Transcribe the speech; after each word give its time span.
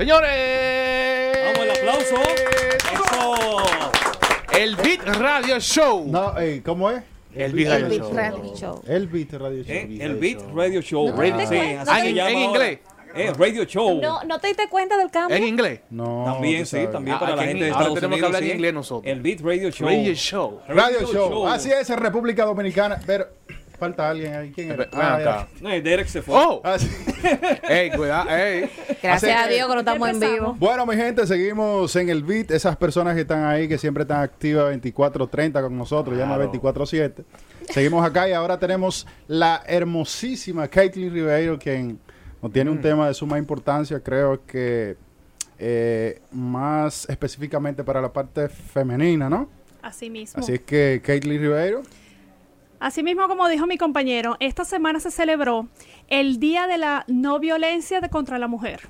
Señores. 0.00 1.36
Vamos, 1.44 1.66
el 1.66 1.70
aplauso. 1.72 2.16
Eso. 2.94 3.36
El 4.58 4.76
Beat 4.76 5.04
Radio 5.18 5.60
Show. 5.60 6.06
No, 6.08 6.38
ey, 6.38 6.60
¿cómo 6.62 6.90
es? 6.90 7.02
El 7.34 7.52
Beat 7.52 7.66
El 7.66 7.82
Radio 7.82 7.88
Beat 7.90 8.00
Show. 8.00 8.14
Radio 8.16 8.54
Show. 8.56 8.82
El 8.86 9.06
Beat 9.08 9.32
Radio 9.34 9.62
Show. 9.62 9.74
Eh, 9.76 9.98
el 10.00 10.14
Beat 10.16 10.38
Radio 10.54 10.80
Show. 10.80 11.08
No, 11.14 11.46
Sí, 11.46 11.56
así 11.78 12.14
llama 12.14 12.30
en 12.30 12.38
inglés. 12.38 12.78
Eh, 13.14 13.32
Radio 13.36 13.64
Show. 13.64 14.00
No, 14.00 14.24
¿No 14.24 14.38
te 14.38 14.46
diste 14.46 14.70
cuenta 14.70 14.96
del 14.96 15.10
cambio? 15.10 15.36
En 15.36 15.44
inglés. 15.44 15.80
No. 15.90 16.22
También, 16.24 16.64
sí, 16.64 16.78
también 16.90 17.16
Ah, 17.16 17.20
para 17.20 17.36
la 17.36 17.42
gente 17.42 17.64
de 17.64 17.70
ahora 17.70 17.80
Estados 17.80 17.94
tenemos 17.96 18.18
que 18.20 18.24
hablar 18.24 18.42
en 18.42 18.50
inglés 18.52 18.72
nosotros. 18.72 19.12
El 19.12 19.20
Beat 19.20 19.40
Radio 19.42 19.70
Show. 19.70 19.86
Radio 19.86 20.14
Show. 20.14 20.60
Radio 20.66 21.12
Show. 21.12 21.46
Así 21.46 21.70
es, 21.72 21.90
en 21.90 21.98
República 21.98 22.46
Dominicana. 22.46 22.98
Pero 23.04 23.26
falta 23.80 24.08
alguien 24.08 24.34
ahí. 24.34 24.52
¿Quién 24.52 24.70
era? 24.70 24.88
Ah, 24.92 25.16
acá. 25.16 25.48
No, 25.60 25.70
Derek 25.70 26.06
se 26.06 26.22
fue. 26.22 26.34
Oh. 26.36 26.60
Ah, 26.62 26.78
sí. 26.78 26.88
Ey, 27.68 27.90
cuidado. 27.90 28.30
Ey. 28.30 28.70
Gracias 29.02 29.24
Así 29.24 29.30
a 29.30 29.48
Dios 29.48 29.66
que 29.68 29.74
no 29.74 29.80
estamos 29.80 30.08
en 30.08 30.20
vivo. 30.20 30.54
Bueno, 30.58 30.86
mi 30.86 30.94
gente, 30.94 31.26
seguimos 31.26 31.96
en 31.96 32.08
el 32.10 32.22
beat. 32.22 32.52
Esas 32.52 32.76
personas 32.76 33.14
que 33.16 33.22
están 33.22 33.44
ahí, 33.44 33.66
que 33.66 33.78
siempre 33.78 34.02
están 34.02 34.20
activas 34.22 34.72
24-30 34.76 35.60
con 35.62 35.76
nosotros, 35.76 36.16
Claro. 36.16 36.52
24-7. 36.52 37.24
Seguimos 37.70 38.04
acá 38.04 38.28
y 38.28 38.32
ahora 38.32 38.58
tenemos 38.58 39.06
la 39.26 39.62
hermosísima 39.66 40.68
Caitlyn 40.68 41.12
Ribeiro, 41.12 41.58
quien 41.58 41.98
nos 42.42 42.52
tiene 42.52 42.70
un 42.70 42.80
tema 42.80 43.06
de 43.08 43.14
suma 43.14 43.38
importancia, 43.38 44.00
creo 44.00 44.44
que 44.46 44.96
eh, 45.58 46.20
más 46.32 47.08
específicamente 47.08 47.84
para 47.84 48.00
la 48.00 48.12
parte 48.12 48.48
femenina, 48.48 49.28
¿no? 49.28 49.48
Así 49.82 50.10
mismo. 50.10 50.42
Así 50.42 50.54
es 50.54 50.60
que 50.60 51.00
Caitlyn 51.04 51.40
Ribeiro, 51.40 51.82
Asimismo, 52.80 53.28
como 53.28 53.46
dijo 53.46 53.66
mi 53.66 53.76
compañero, 53.76 54.38
esta 54.40 54.64
semana 54.64 55.00
se 55.00 55.10
celebró 55.10 55.68
el 56.08 56.40
Día 56.40 56.66
de 56.66 56.78
la 56.78 57.04
No 57.08 57.38
Violencia 57.38 58.00
de 58.00 58.08
contra 58.08 58.38
la 58.38 58.48
Mujer, 58.48 58.88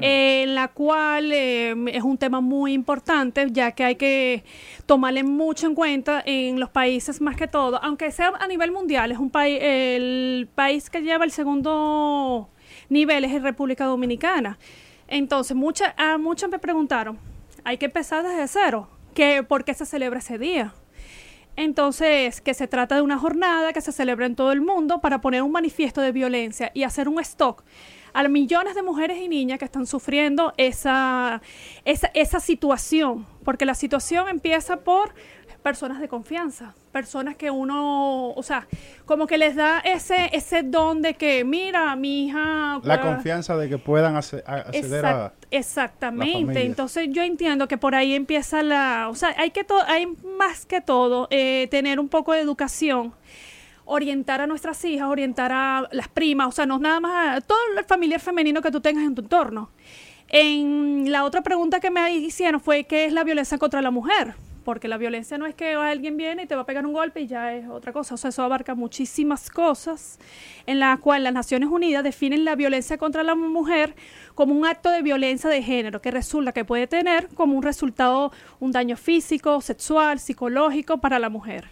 en 0.00 0.56
la 0.56 0.66
cual 0.66 1.30
eh, 1.30 1.76
es 1.92 2.02
un 2.02 2.18
tema 2.18 2.40
muy 2.40 2.72
importante, 2.72 3.46
ya 3.52 3.70
que 3.70 3.84
hay 3.84 3.94
que 3.94 4.42
tomarle 4.86 5.22
mucho 5.22 5.68
en 5.68 5.76
cuenta 5.76 6.20
en 6.26 6.58
los 6.58 6.68
países 6.68 7.20
más 7.20 7.36
que 7.36 7.46
todo, 7.46 7.80
aunque 7.80 8.10
sea 8.10 8.32
a 8.40 8.48
nivel 8.48 8.72
mundial, 8.72 9.12
es 9.12 9.18
un 9.18 9.30
país, 9.30 9.60
el 9.62 10.48
país 10.52 10.90
que 10.90 11.00
lleva 11.00 11.24
el 11.24 11.30
segundo 11.30 12.50
nivel 12.88 13.24
es 13.24 13.32
en 13.32 13.44
República 13.44 13.84
Dominicana. 13.84 14.58
Entonces, 15.06 15.56
mucha, 15.56 15.94
a 15.96 16.18
muchos 16.18 16.50
me 16.50 16.58
preguntaron, 16.58 17.18
hay 17.62 17.78
que 17.78 17.86
empezar 17.86 18.24
desde 18.24 18.48
cero, 18.48 18.88
que, 19.14 19.44
¿por 19.44 19.64
qué 19.64 19.74
se 19.74 19.86
celebra 19.86 20.18
ese 20.18 20.38
día? 20.38 20.74
Entonces, 21.56 22.40
que 22.40 22.54
se 22.54 22.66
trata 22.66 22.96
de 22.96 23.02
una 23.02 23.18
jornada 23.18 23.72
que 23.72 23.80
se 23.80 23.92
celebra 23.92 24.26
en 24.26 24.34
todo 24.34 24.52
el 24.52 24.60
mundo 24.60 25.00
para 25.00 25.20
poner 25.20 25.42
un 25.42 25.52
manifiesto 25.52 26.00
de 26.00 26.12
violencia 26.12 26.70
y 26.74 26.82
hacer 26.82 27.08
un 27.08 27.20
stock 27.20 27.62
a 28.14 28.26
millones 28.28 28.74
de 28.76 28.82
mujeres 28.82 29.18
y 29.18 29.28
niñas 29.28 29.58
que 29.58 29.64
están 29.64 29.86
sufriendo 29.86 30.54
esa, 30.56 31.42
esa, 31.84 32.10
esa 32.14 32.40
situación, 32.40 33.26
porque 33.44 33.66
la 33.66 33.74
situación 33.74 34.28
empieza 34.28 34.78
por 34.78 35.12
personas 35.62 36.00
de 36.00 36.08
confianza, 36.08 36.74
personas 36.94 37.34
que 37.36 37.50
uno, 37.50 38.30
o 38.30 38.42
sea, 38.42 38.66
como 39.04 39.26
que 39.26 39.36
les 39.36 39.54
da 39.56 39.80
ese, 39.80 40.30
ese 40.32 40.62
don 40.62 41.02
de 41.02 41.14
que, 41.14 41.44
mira, 41.44 41.94
mi 41.96 42.26
hija... 42.26 42.80
la 42.84 43.00
confianza 43.02 43.56
de 43.56 43.68
que 43.68 43.78
puedan 43.78 44.14
acceder 44.16 44.44
a... 44.48 44.70
Exact- 44.72 45.32
exactamente. 45.50 46.62
Entonces 46.64 47.08
yo 47.10 47.22
entiendo 47.22 47.66
que 47.68 47.76
por 47.76 47.94
ahí 47.94 48.14
empieza 48.14 48.62
la, 48.62 49.08
o 49.10 49.14
sea, 49.16 49.34
hay 49.36 49.50
que 49.50 49.64
to- 49.64 49.84
hay 49.86 50.06
más 50.38 50.64
que 50.66 50.80
todo 50.80 51.26
eh, 51.30 51.66
tener 51.70 51.98
un 51.98 52.08
poco 52.08 52.32
de 52.32 52.40
educación, 52.40 53.12
orientar 53.84 54.40
a 54.40 54.46
nuestras 54.46 54.82
hijas, 54.84 55.08
orientar 55.08 55.50
a 55.52 55.88
las 55.90 56.08
primas, 56.08 56.46
o 56.48 56.52
sea, 56.52 56.64
no 56.64 56.78
nada 56.78 57.00
más 57.00 57.36
a 57.38 57.40
todo 57.40 57.58
el 57.76 57.84
familiar 57.84 58.20
femenino 58.20 58.62
que 58.62 58.70
tú 58.70 58.80
tengas 58.80 59.04
en 59.04 59.14
tu 59.14 59.22
entorno. 59.22 59.68
En 60.28 61.10
la 61.12 61.24
otra 61.24 61.42
pregunta 61.42 61.80
que 61.80 61.90
me 61.90 62.10
hicieron 62.16 62.60
fue 62.60 62.84
qué 62.84 63.04
es 63.06 63.12
la 63.12 63.24
violencia 63.24 63.58
contra 63.58 63.82
la 63.82 63.90
mujer. 63.90 64.34
Porque 64.64 64.88
la 64.88 64.96
violencia 64.96 65.38
no 65.38 65.46
es 65.46 65.54
que 65.54 65.74
alguien 65.74 66.16
viene 66.16 66.44
y 66.44 66.46
te 66.46 66.54
va 66.54 66.62
a 66.62 66.66
pegar 66.66 66.86
un 66.86 66.92
golpe 66.92 67.20
y 67.20 67.26
ya 67.26 67.54
es 67.54 67.68
otra 67.68 67.92
cosa. 67.92 68.14
O 68.14 68.16
sea, 68.16 68.30
eso 68.30 68.42
abarca 68.42 68.74
muchísimas 68.74 69.50
cosas 69.50 70.18
en 70.66 70.80
la 70.80 70.96
cual 70.96 71.24
las 71.24 71.32
Naciones 71.32 71.68
Unidas 71.68 72.02
definen 72.02 72.44
la 72.44 72.56
violencia 72.56 72.98
contra 72.98 73.22
la 73.22 73.34
mujer 73.34 73.94
como 74.34 74.54
un 74.54 74.66
acto 74.66 74.90
de 74.90 75.02
violencia 75.02 75.50
de 75.50 75.62
género 75.62 76.00
que 76.00 76.10
resulta 76.10 76.52
que 76.52 76.64
puede 76.64 76.86
tener 76.86 77.28
como 77.28 77.56
un 77.56 77.62
resultado 77.62 78.32
un 78.58 78.72
daño 78.72 78.96
físico, 78.96 79.60
sexual, 79.60 80.18
psicológico 80.18 80.98
para 80.98 81.18
la 81.18 81.28
mujer. 81.28 81.68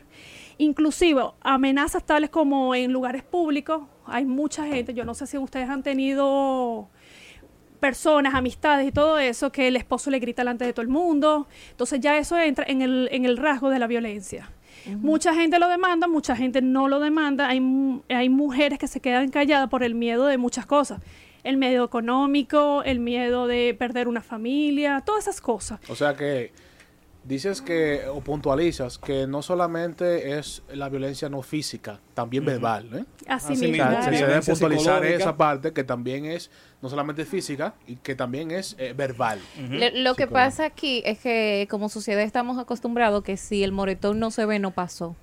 Inclusive 0.58 1.22
amenazas 1.40 2.04
tales 2.04 2.30
como 2.30 2.74
en 2.74 2.92
lugares 2.92 3.22
públicos, 3.22 3.82
hay 4.06 4.24
mucha 4.24 4.66
gente, 4.66 4.94
yo 4.94 5.04
no 5.04 5.14
sé 5.14 5.26
si 5.26 5.38
ustedes 5.38 5.68
han 5.68 5.82
tenido 5.82 6.88
personas, 7.86 8.32
amistades 8.34 8.86
y 8.88 8.92
todo 8.92 9.18
eso, 9.18 9.50
que 9.50 9.66
el 9.68 9.76
esposo 9.76 10.08
le 10.10 10.20
grita 10.20 10.42
delante 10.42 10.64
de 10.64 10.72
todo 10.72 10.82
el 10.82 10.88
mundo. 10.88 11.48
Entonces 11.72 11.98
ya 12.00 12.16
eso 12.16 12.38
entra 12.38 12.64
en 12.68 12.80
el, 12.80 13.08
en 13.12 13.24
el 13.26 13.36
rasgo 13.36 13.68
de 13.70 13.78
la 13.80 13.86
violencia. 13.88 14.48
Mucha 15.00 15.34
gente 15.34 15.58
lo 15.58 15.68
demanda, 15.68 16.06
mucha 16.08 16.34
gente 16.34 16.62
no 16.62 16.88
lo 16.88 16.98
demanda. 17.00 17.48
Hay, 17.48 17.60
mu- 17.60 18.00
hay 18.08 18.28
mujeres 18.28 18.78
que 18.78 18.86
se 18.88 19.00
quedan 19.00 19.28
calladas 19.30 19.68
por 19.68 19.82
el 19.82 19.94
miedo 19.94 20.26
de 20.26 20.38
muchas 20.38 20.64
cosas. 20.66 21.00
El 21.44 21.56
miedo 21.56 21.84
económico, 21.84 22.82
el 22.84 22.98
miedo 23.00 23.46
de 23.48 23.74
perder 23.78 24.06
una 24.08 24.22
familia, 24.22 25.02
todas 25.04 25.24
esas 25.26 25.40
cosas. 25.40 25.78
O 25.88 25.94
sea 25.96 26.14
que 26.14 26.52
dices 27.24 27.62
que, 27.62 28.02
o 28.08 28.20
puntualizas, 28.20 28.98
que 28.98 29.26
no 29.26 29.42
solamente 29.42 30.38
es 30.38 30.62
la 30.72 30.88
violencia 30.88 31.28
no 31.28 31.42
física, 31.42 32.00
también 32.14 32.44
verbal, 32.44 32.88
¿eh? 32.94 33.04
Así, 33.28 33.52
Así 33.52 33.68
mismo. 33.68 33.84
Claro. 33.84 34.02
se, 34.04 34.18
se 34.18 34.26
debe 34.26 34.42
puntualizar 34.42 35.04
esa 35.04 35.36
parte 35.36 35.72
que 35.72 35.84
también 35.84 36.24
es 36.24 36.50
no 36.80 36.88
solamente 36.88 37.24
física 37.24 37.74
y 37.86 37.96
que 37.96 38.14
también 38.14 38.50
es 38.50 38.74
eh, 38.78 38.92
verbal. 38.96 39.38
Lo, 39.68 39.90
lo 39.90 40.14
que 40.14 40.26
pasa 40.26 40.64
aquí 40.64 41.02
es 41.04 41.20
que 41.20 41.66
como 41.70 41.88
sociedad 41.88 42.22
estamos 42.22 42.58
acostumbrados 42.58 43.22
que 43.22 43.36
si 43.36 43.62
el 43.62 43.72
moretón 43.72 44.18
no 44.18 44.30
se 44.30 44.44
ve, 44.46 44.58
no 44.58 44.72
pasó. 44.72 45.14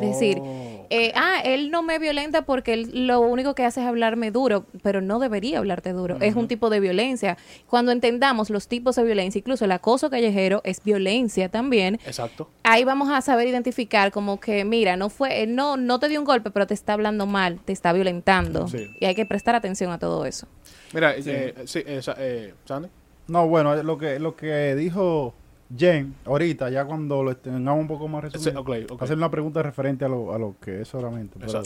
Es 0.00 0.10
decir, 0.10 0.38
Oh. 0.40 0.67
Eh, 0.90 1.12
ah, 1.14 1.40
él 1.44 1.70
no 1.70 1.82
me 1.82 1.98
violenta 1.98 2.42
porque 2.42 2.72
él 2.72 3.06
lo 3.06 3.20
único 3.20 3.54
que 3.54 3.64
hace 3.64 3.80
es 3.80 3.86
hablarme 3.86 4.30
duro, 4.30 4.66
pero 4.82 5.00
no 5.00 5.18
debería 5.18 5.58
hablarte 5.58 5.92
duro. 5.92 6.16
Es 6.20 6.34
un 6.34 6.48
tipo 6.48 6.70
de 6.70 6.80
violencia. 6.80 7.36
Cuando 7.66 7.92
entendamos 7.92 8.50
los 8.50 8.68
tipos 8.68 8.96
de 8.96 9.04
violencia, 9.04 9.38
incluso 9.38 9.64
el 9.64 9.72
acoso 9.72 10.10
callejero 10.10 10.60
es 10.64 10.82
violencia 10.82 11.48
también. 11.48 11.96
Exacto. 12.06 12.48
Ahí 12.62 12.84
vamos 12.84 13.10
a 13.10 13.20
saber 13.20 13.48
identificar 13.48 14.10
como 14.12 14.40
que, 14.40 14.64
mira, 14.64 14.96
no 14.96 15.10
fue, 15.10 15.42
él 15.42 15.54
no, 15.54 15.76
no 15.76 15.98
te 15.98 16.08
dio 16.08 16.20
un 16.20 16.26
golpe, 16.26 16.50
pero 16.50 16.66
te 16.66 16.74
está 16.74 16.94
hablando 16.94 17.26
mal, 17.26 17.60
te 17.64 17.72
está 17.72 17.92
violentando. 17.92 18.68
Sí. 18.68 18.90
Y 19.00 19.04
hay 19.04 19.14
que 19.14 19.26
prestar 19.26 19.54
atención 19.54 19.92
a 19.92 19.98
todo 19.98 20.24
eso. 20.26 20.46
Mira, 20.92 21.14
eh, 21.16 21.54
sí, 21.66 21.80
eh, 21.86 22.00
eh, 22.18 22.54
Sandy. 22.64 22.88
No, 23.26 23.46
bueno, 23.46 23.82
lo 23.82 23.98
que, 23.98 24.18
lo 24.18 24.36
que 24.36 24.74
dijo 24.74 25.34
Jen 25.76 26.14
ahorita, 26.24 26.70
ya 26.70 26.84
cuando 26.84 27.22
lo 27.22 27.36
tengamos 27.36 27.80
un 27.80 27.88
poco 27.88 28.08
más 28.08 28.24
resumido, 28.24 28.50
Sí, 28.52 28.56
ok, 28.56 28.92
ok. 28.92 29.02
hacer 29.02 29.16
una 29.16 29.30
pregunta 29.30 29.62
referente 29.62 30.04
a 30.04 30.08
lo, 30.08 30.32
a 30.32 30.38
lo 30.38 30.56
que 30.60 30.82
es 30.82 30.88
solamente. 30.88 31.38
Bueno, 31.38 31.62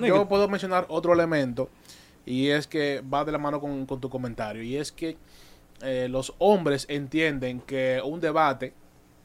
No, 0.00 0.06
yo 0.06 0.28
puedo 0.28 0.48
mencionar 0.48 0.86
otro 0.88 1.12
elemento 1.12 1.68
y 2.24 2.48
es 2.48 2.66
que 2.66 3.02
va 3.02 3.24
de 3.24 3.32
la 3.32 3.38
mano 3.38 3.60
con, 3.60 3.84
con 3.84 4.00
tu 4.00 4.08
comentario 4.08 4.62
y 4.62 4.76
es 4.76 4.90
que 4.90 5.18
eh, 5.82 6.08
los 6.08 6.34
hombres 6.38 6.86
entienden 6.88 7.60
que 7.60 8.00
un 8.02 8.20
debate 8.20 8.72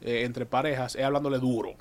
eh, 0.01 0.23
entre 0.25 0.45
parejas 0.45 0.95
es 0.95 1.03
hablándole 1.03 1.39
duro 1.39 1.75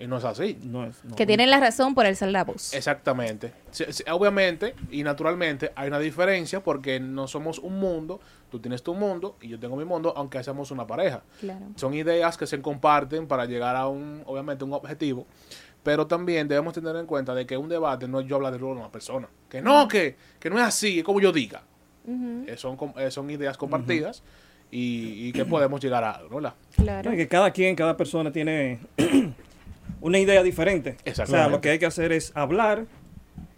y 0.00 0.06
no 0.06 0.16
es 0.16 0.24
así. 0.24 0.58
No 0.62 0.84
es, 0.84 1.04
no. 1.04 1.14
Que 1.14 1.26
tienen 1.26 1.50
la 1.50 1.60
razón 1.60 1.94
por 1.94 2.06
alzar 2.06 2.30
la 2.30 2.44
voz. 2.44 2.74
Exactamente. 2.74 3.52
Sí, 3.70 3.84
sí, 3.90 4.02
obviamente 4.10 4.74
y 4.90 5.02
naturalmente 5.02 5.72
hay 5.76 5.88
una 5.88 5.98
diferencia 5.98 6.62
porque 6.62 6.98
no 6.98 7.28
somos 7.28 7.58
un 7.58 7.78
mundo, 7.78 8.20
tú 8.50 8.58
tienes 8.58 8.82
tu 8.82 8.94
mundo 8.94 9.36
y 9.40 9.48
yo 9.48 9.60
tengo 9.60 9.76
mi 9.76 9.84
mundo, 9.84 10.12
aunque 10.16 10.38
hacemos 10.38 10.70
una 10.70 10.86
pareja. 10.86 11.22
Claro. 11.40 11.66
Son 11.76 11.94
ideas 11.94 12.36
que 12.36 12.46
se 12.46 12.60
comparten 12.60 13.26
para 13.26 13.44
llegar 13.44 13.76
a 13.76 13.86
un, 13.86 14.22
obviamente, 14.26 14.64
un 14.64 14.72
objetivo. 14.72 15.26
Pero 15.82 16.06
también 16.06 16.46
debemos 16.46 16.74
tener 16.74 16.94
en 16.96 17.06
cuenta 17.06 17.34
de 17.34 17.46
que 17.46 17.56
un 17.56 17.68
debate 17.68 18.06
no 18.06 18.20
es 18.20 18.26
yo 18.26 18.36
hablar 18.36 18.52
de 18.52 18.58
luego 18.58 18.74
una 18.74 18.92
persona. 18.92 19.28
Que 19.48 19.62
no, 19.62 19.88
que, 19.88 20.16
que 20.38 20.50
no 20.50 20.58
es 20.58 20.64
así, 20.64 20.98
es 20.98 21.04
como 21.04 21.20
yo 21.20 21.32
diga. 21.32 21.62
Eh, 22.46 22.56
son, 22.56 22.76
eh, 22.96 23.10
son 23.10 23.30
ideas 23.30 23.56
compartidas 23.56 24.22
y, 24.70 25.28
y 25.28 25.32
que 25.32 25.44
podemos 25.44 25.80
llegar 25.80 26.02
a 26.02 26.12
algo, 26.12 26.36
¿verdad? 26.36 26.54
Claro. 26.74 27.08
No, 27.08 27.14
y 27.14 27.18
que 27.18 27.28
cada 27.28 27.50
quien, 27.50 27.76
cada 27.76 27.96
persona 27.96 28.32
tiene 28.32 28.80
una 30.00 30.18
idea 30.18 30.42
diferente. 30.42 30.90
O 30.90 31.02
sea, 31.02 31.10
Exactamente. 31.10 31.50
lo 31.50 31.60
que 31.60 31.70
hay 31.70 31.78
que 31.78 31.86
hacer 31.86 32.12
es 32.12 32.32
hablar 32.34 32.86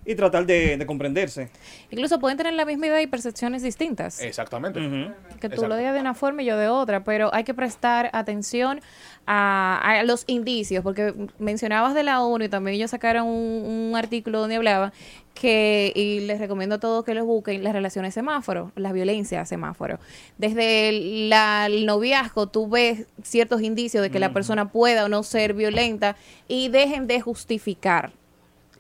y 0.05 0.17
tratar 0.17 0.47
de, 0.47 0.77
de 0.77 0.87
comprenderse. 0.87 1.49
Incluso 1.91 2.19
pueden 2.19 2.37
tener 2.37 2.55
la 2.55 2.65
misma 2.65 2.89
idea 2.89 3.01
y 3.03 3.07
percepciones 3.07 3.63
distintas. 3.63 4.21
Exactamente. 4.21 4.81
Que 4.81 5.49
tú 5.49 5.55
exacto. 5.55 5.69
lo 5.69 5.77
digas 5.77 5.95
de 5.95 6.01
una 6.01 6.15
forma 6.15 6.43
y 6.43 6.47
yo 6.47 6.57
de 6.57 6.69
otra, 6.69 7.05
pero 7.05 7.33
hay 7.33 7.45
que 7.45 7.55
prestar 7.55 8.11
atención 8.13 8.81
a, 9.27 9.81
a 9.81 10.03
los 10.03 10.25
indicios, 10.27 10.83
porque 10.83 11.15
mencionabas 11.39 11.95
de 11.95 12.03
la 12.03 12.21
ONU 12.21 12.45
y 12.45 12.49
también 12.49 12.77
ellos 12.77 12.91
sacaron 12.91 13.29
un, 13.29 13.91
un 13.91 13.97
artículo 13.97 14.41
donde 14.41 14.57
hablaba 14.57 14.93
que, 15.35 15.93
y 15.97 16.21
les 16.21 16.39
recomiendo 16.39 16.77
a 16.77 16.79
todos 16.81 17.05
que 17.05 17.15
los 17.15 17.25
busquen, 17.27 17.65
las 17.65 17.73
relaciones 17.73 18.15
semáforo, 18.15 18.71
la 18.77 18.93
violencia 18.93 19.45
semáforo. 19.47 19.99
Desde 20.39 20.89
el, 20.89 21.31
la- 21.31 21.67
el 21.67 21.87
noviazgo 21.87 22.49
tú 22.49 22.69
ves 22.69 23.07
ciertos 23.23 23.63
indicios 23.63 24.03
de 24.03 24.11
que 24.11 24.19
la 24.19 24.33
persona 24.33 24.69
pueda 24.71 25.05
o 25.05 25.09
no 25.09 25.23
ser 25.23 25.55
violenta 25.55 26.17
y 26.49 26.69
dejen 26.69 27.07
de 27.07 27.21
justificar 27.21 28.13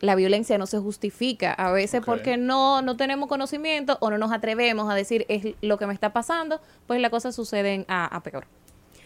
la 0.01 0.17
violencia 0.17 0.59
no 0.59 0.67
se 0.67 0.79
justifica. 0.79 1.53
A 1.53 1.71
veces 1.71 2.01
porque 2.05 2.37
no, 2.37 2.83
no 2.83 2.97
tenemos 2.97 3.29
conocimiento 3.29 3.99
o 4.01 4.11
no 4.11 4.19
nos 4.19 4.33
atrevemos 4.33 4.91
a 4.91 4.97
decir 4.97 5.25
es 5.29 5.55
lo 5.61 5.79
que 5.79 5.87
me 5.87 5.95
está 5.95 6.13
pasando, 6.13 6.61
pues 6.89 7.01
las 7.01 7.13
cosas 7.13 7.37
suceden 7.37 7.85
a, 7.87 8.07
a 8.07 8.21
peor. 8.21 8.47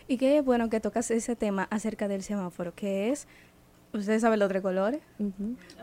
Y 0.08 0.16
qué 0.16 0.40
bueno 0.40 0.70
que 0.70 0.80
tocas 0.80 1.10
ese 1.10 1.36
tema 1.36 1.68
acerca 1.70 2.08
del 2.08 2.22
semáforo, 2.22 2.72
que 2.74 3.10
es, 3.10 3.28
ustedes 4.00 4.22
saben 4.22 4.38
los 4.38 4.48
tres 4.48 4.62
colores, 4.62 5.00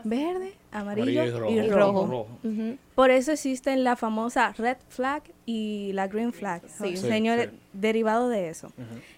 verde, 0.04 0.54
amarillo, 0.72 1.22
Amarillo 1.22 1.48
y 1.50 1.58
y 1.58 1.70
rojo. 1.70 2.06
rojo. 2.06 2.28
Rojo. 2.42 2.76
Por 2.94 3.10
eso 3.10 3.32
existen 3.32 3.84
la 3.84 3.96
famosa 3.96 4.52
red 4.56 4.76
flag 4.88 5.22
y 5.46 5.92
la 5.94 6.08
green 6.08 6.32
flag. 6.32 6.62
Sí. 6.66 6.96
Sí, 6.96 7.08
Señores, 7.08 7.50
sí. 7.50 7.56
derivado 7.72 8.28
de 8.28 8.48
eso. 8.48 8.72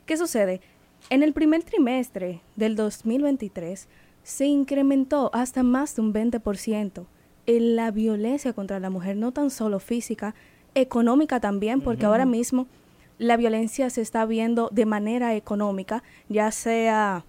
¿Qué 0.04 0.16
sucede? 0.16 0.60
En 1.10 1.22
el 1.22 1.32
primer 1.32 1.62
trimestre 1.62 2.40
del 2.56 2.74
2023 2.76 3.88
se 4.22 4.46
incrementó 4.46 5.30
hasta 5.32 5.62
más 5.62 5.94
de 5.96 6.02
un 6.02 6.12
20% 6.12 7.06
en 7.46 7.76
la 7.76 7.90
violencia 7.92 8.52
contra 8.52 8.80
la 8.80 8.90
mujer, 8.90 9.16
no 9.16 9.30
tan 9.32 9.50
solo 9.50 9.78
física, 9.78 10.34
económica 10.74 11.38
también, 11.40 11.80
porque 11.80 12.06
ahora 12.06 12.26
mismo 12.26 12.66
la 13.18 13.36
violencia 13.36 13.88
se 13.88 14.02
está 14.02 14.26
viendo 14.26 14.68
de 14.72 14.84
manera 14.84 15.34
económica, 15.36 16.02
ya 16.28 16.50
sea 16.50 17.24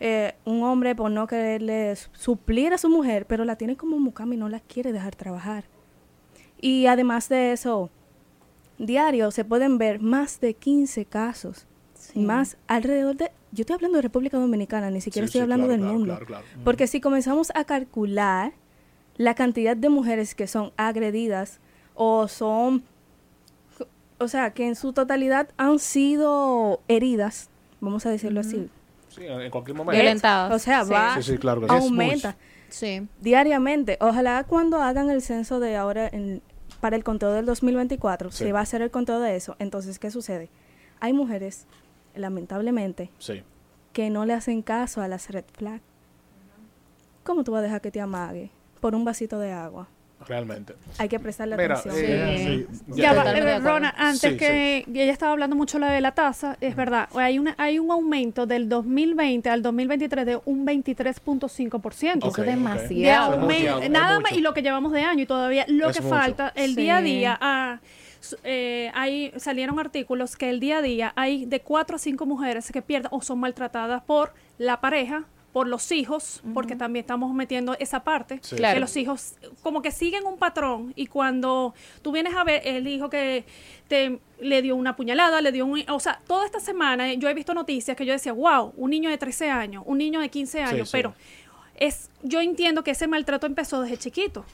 eh, 0.00 0.34
un 0.44 0.62
hombre 0.62 0.94
por 0.94 1.10
no 1.10 1.26
quererle 1.26 1.94
suplir 2.12 2.72
a 2.72 2.78
su 2.78 2.88
mujer, 2.88 3.26
pero 3.26 3.44
la 3.44 3.56
tiene 3.56 3.76
como 3.76 3.98
mucama 3.98 4.34
y 4.34 4.36
no 4.36 4.48
la 4.48 4.60
quiere 4.60 4.92
dejar 4.92 5.16
trabajar. 5.16 5.64
Y 6.60 6.86
además 6.86 7.28
de 7.28 7.52
eso, 7.52 7.90
diario 8.78 9.30
se 9.30 9.44
pueden 9.44 9.78
ver 9.78 10.00
más 10.00 10.40
de 10.40 10.54
15 10.54 11.04
casos, 11.04 11.66
más 12.14 12.56
alrededor 12.66 13.16
de... 13.16 13.30
Yo 13.50 13.62
estoy 13.62 13.74
hablando 13.74 13.96
de 13.96 14.02
República 14.02 14.38
Dominicana, 14.38 14.90
ni 14.90 15.00
siquiera 15.00 15.26
Sí, 15.26 15.30
estoy 15.30 15.38
sí, 15.40 15.42
hablando 15.42 15.66
claro, 15.66 15.72
del 15.72 15.80
claro, 15.80 15.98
mundo. 15.98 16.14
claro, 16.14 16.26
claro. 16.26 16.44
Porque 16.64 16.86
si 16.86 17.00
comenzamos 17.00 17.50
a 17.54 17.64
calcular 17.64 18.52
la 19.16 19.34
cantidad 19.34 19.76
de 19.76 19.88
mujeres 19.88 20.34
que 20.34 20.46
son 20.46 20.72
agredidas 20.76 21.60
o 21.94 22.28
son, 22.28 22.84
o 24.18 24.28
sea, 24.28 24.52
que 24.52 24.66
en 24.66 24.76
su 24.76 24.92
totalidad 24.92 25.48
han 25.56 25.78
sido 25.78 26.80
heridas, 26.88 27.50
vamos 27.80 28.06
a 28.06 28.10
decirlo 28.10 28.40
así. 28.40 28.68
Sí, 29.18 29.26
en 29.26 29.50
cualquier 29.50 29.76
momento. 29.76 30.00
Violentadas. 30.00 30.52
O 30.54 30.58
sea, 30.58 30.84
Sí. 30.84 30.92
va, 30.92 31.14
Sí, 31.16 31.22
sí, 31.32 31.38
claro 31.38 31.60
que 31.60 31.66
sí. 31.68 31.74
aumenta 31.74 32.36
Sí. 32.68 33.06
diariamente. 33.20 33.96
Ojalá 34.00 34.44
cuando 34.44 34.80
hagan 34.82 35.10
el 35.10 35.22
censo 35.22 35.60
de 35.60 35.76
ahora 35.76 36.08
en- 36.10 36.42
para 36.80 36.96
el 36.96 37.02
conteo 37.04 37.32
del 37.32 37.44
2024, 37.46 38.30
Sí. 38.30 38.44
se 38.44 38.52
va 38.52 38.60
a 38.60 38.62
hacer 38.62 38.82
el 38.82 38.90
conteo 38.90 39.20
de 39.20 39.34
eso. 39.36 39.56
Entonces, 39.58 39.98
¿qué 39.98 40.10
sucede? 40.10 40.48
Hay 41.00 41.12
mujeres, 41.12 41.66
lamentablemente, 42.14 43.10
Sí. 43.18 43.42
que 43.92 44.10
no 44.10 44.24
le 44.26 44.34
hacen 44.34 44.62
caso 44.62 45.00
a 45.00 45.08
las 45.08 45.30
red 45.30 45.44
flags. 45.54 45.82
¿Cómo 47.24 47.44
tú 47.44 47.52
vas 47.52 47.60
a 47.60 47.62
dejar 47.62 47.80
que 47.80 47.90
te 47.90 48.00
amague 48.00 48.50
por 48.80 48.94
un 48.94 49.04
vasito 49.04 49.38
de 49.38 49.52
agua? 49.52 49.88
Realmente. 50.26 50.74
Hay 50.98 51.08
que 51.08 51.18
prestarle 51.20 51.56
Mira, 51.56 51.76
atención. 51.76 52.04
eh, 52.06 52.66
Sí. 52.70 52.82
Ya 53.00 53.12
va, 53.12 53.18
Totalmente 53.18 53.46
de 53.46 53.52
acuerdo. 53.54 53.70
Rona, 53.76 53.94
antes 53.96 54.32
Sí, 54.32 54.36
que 54.36 54.84
ella 54.92 55.12
estaba 55.12 55.32
hablando 55.32 55.54
mucho 55.56 55.78
la 55.78 55.90
de 55.92 56.00
la 56.00 56.12
tasa, 56.12 56.56
es 56.60 56.74
verdad, 56.76 57.08
hay 57.14 57.38
una 57.38 57.54
hay 57.56 57.78
un 57.78 57.90
aumento 57.90 58.44
del 58.46 58.68
2020 58.68 59.48
al 59.48 59.62
2023 59.62 60.26
de 60.26 60.40
un 60.44 60.66
23.5%. 60.66 62.26
Ok, 62.26 62.32
Eso 62.32 62.42
es. 62.42 62.46
De 62.46 62.52
demasiado. 62.52 63.34
Es 63.34 63.38
aumen- 63.40 63.48
demasiado, 63.48 63.82
es 63.82 63.90
nada 63.90 64.20
más 64.20 64.32
y 64.32 64.40
lo 64.40 64.54
que 64.54 64.62
llevamos 64.62 64.92
de 64.92 65.02
año 65.02 65.22
y 65.22 65.26
todavía 65.26 65.64
lo 65.68 65.88
Es 65.90 65.96
que 65.96 66.02
mucho. 66.02 66.14
falta 66.14 66.52
el 66.54 66.70
Sí. 66.74 66.82
día 66.82 66.96
a 66.98 67.02
día 67.02 67.38
ah, 67.40 67.78
eh, 68.44 68.90
hay 68.94 69.32
salieron 69.36 69.78
artículos 69.78 70.36
que 70.36 70.50
el 70.50 70.58
día 70.60 70.78
a 70.78 70.82
día 70.82 71.12
hay 71.16 71.46
de 71.46 71.60
cuatro 71.60 71.96
a 71.96 71.98
cinco 71.98 72.26
mujeres 72.26 72.70
que 72.72 72.82
pierden 72.82 73.08
o 73.12 73.22
son 73.22 73.38
maltratadas 73.40 74.02
por 74.02 74.32
la 74.58 74.80
pareja 74.80 75.24
por 75.52 75.66
los 75.66 75.90
hijos, 75.92 76.42
porque 76.54 76.76
también 76.76 77.02
estamos 77.02 77.32
metiendo 77.34 77.74
esa 77.78 78.04
parte, 78.04 78.38
Sí. 78.42 78.56
Claro. 78.56 78.74
que 78.74 78.80
los 78.80 78.96
hijos 78.96 79.34
como 79.62 79.80
que 79.82 79.90
siguen 79.90 80.26
un 80.26 80.36
patrón 80.36 80.92
y 80.94 81.06
cuando 81.06 81.74
tú 82.02 82.12
vienes 82.12 82.34
a 82.34 82.44
ver 82.44 82.62
el 82.64 82.86
hijo 82.86 83.08
que 83.08 83.44
te 83.88 84.18
le 84.40 84.62
dio 84.62 84.76
una 84.76 84.94
puñalada, 84.94 85.40
le 85.40 85.50
dio 85.50 85.64
un, 85.66 85.82
o 85.88 86.00
sea, 86.00 86.20
toda 86.26 86.44
esta 86.44 86.60
semana 86.60 87.12
yo 87.14 87.28
he 87.28 87.34
visto 87.34 87.54
noticias 87.54 87.96
que 87.96 88.04
yo 88.04 88.12
decía, 88.12 88.32
wow, 88.32 88.72
un 88.76 88.90
niño 88.90 89.08
de 89.10 89.18
13 89.18 89.50
años, 89.50 89.82
un 89.86 89.98
niño 89.98 90.20
de 90.20 90.28
15 90.28 90.62
años, 90.62 90.90
sí. 90.90 90.96
pero 90.96 91.14
es, 91.76 92.10
yo 92.22 92.40
entiendo 92.40 92.84
que 92.84 92.90
ese 92.90 93.06
maltrato 93.06 93.46
empezó 93.46 93.80
desde 93.80 93.96
chiquito. 93.96 94.44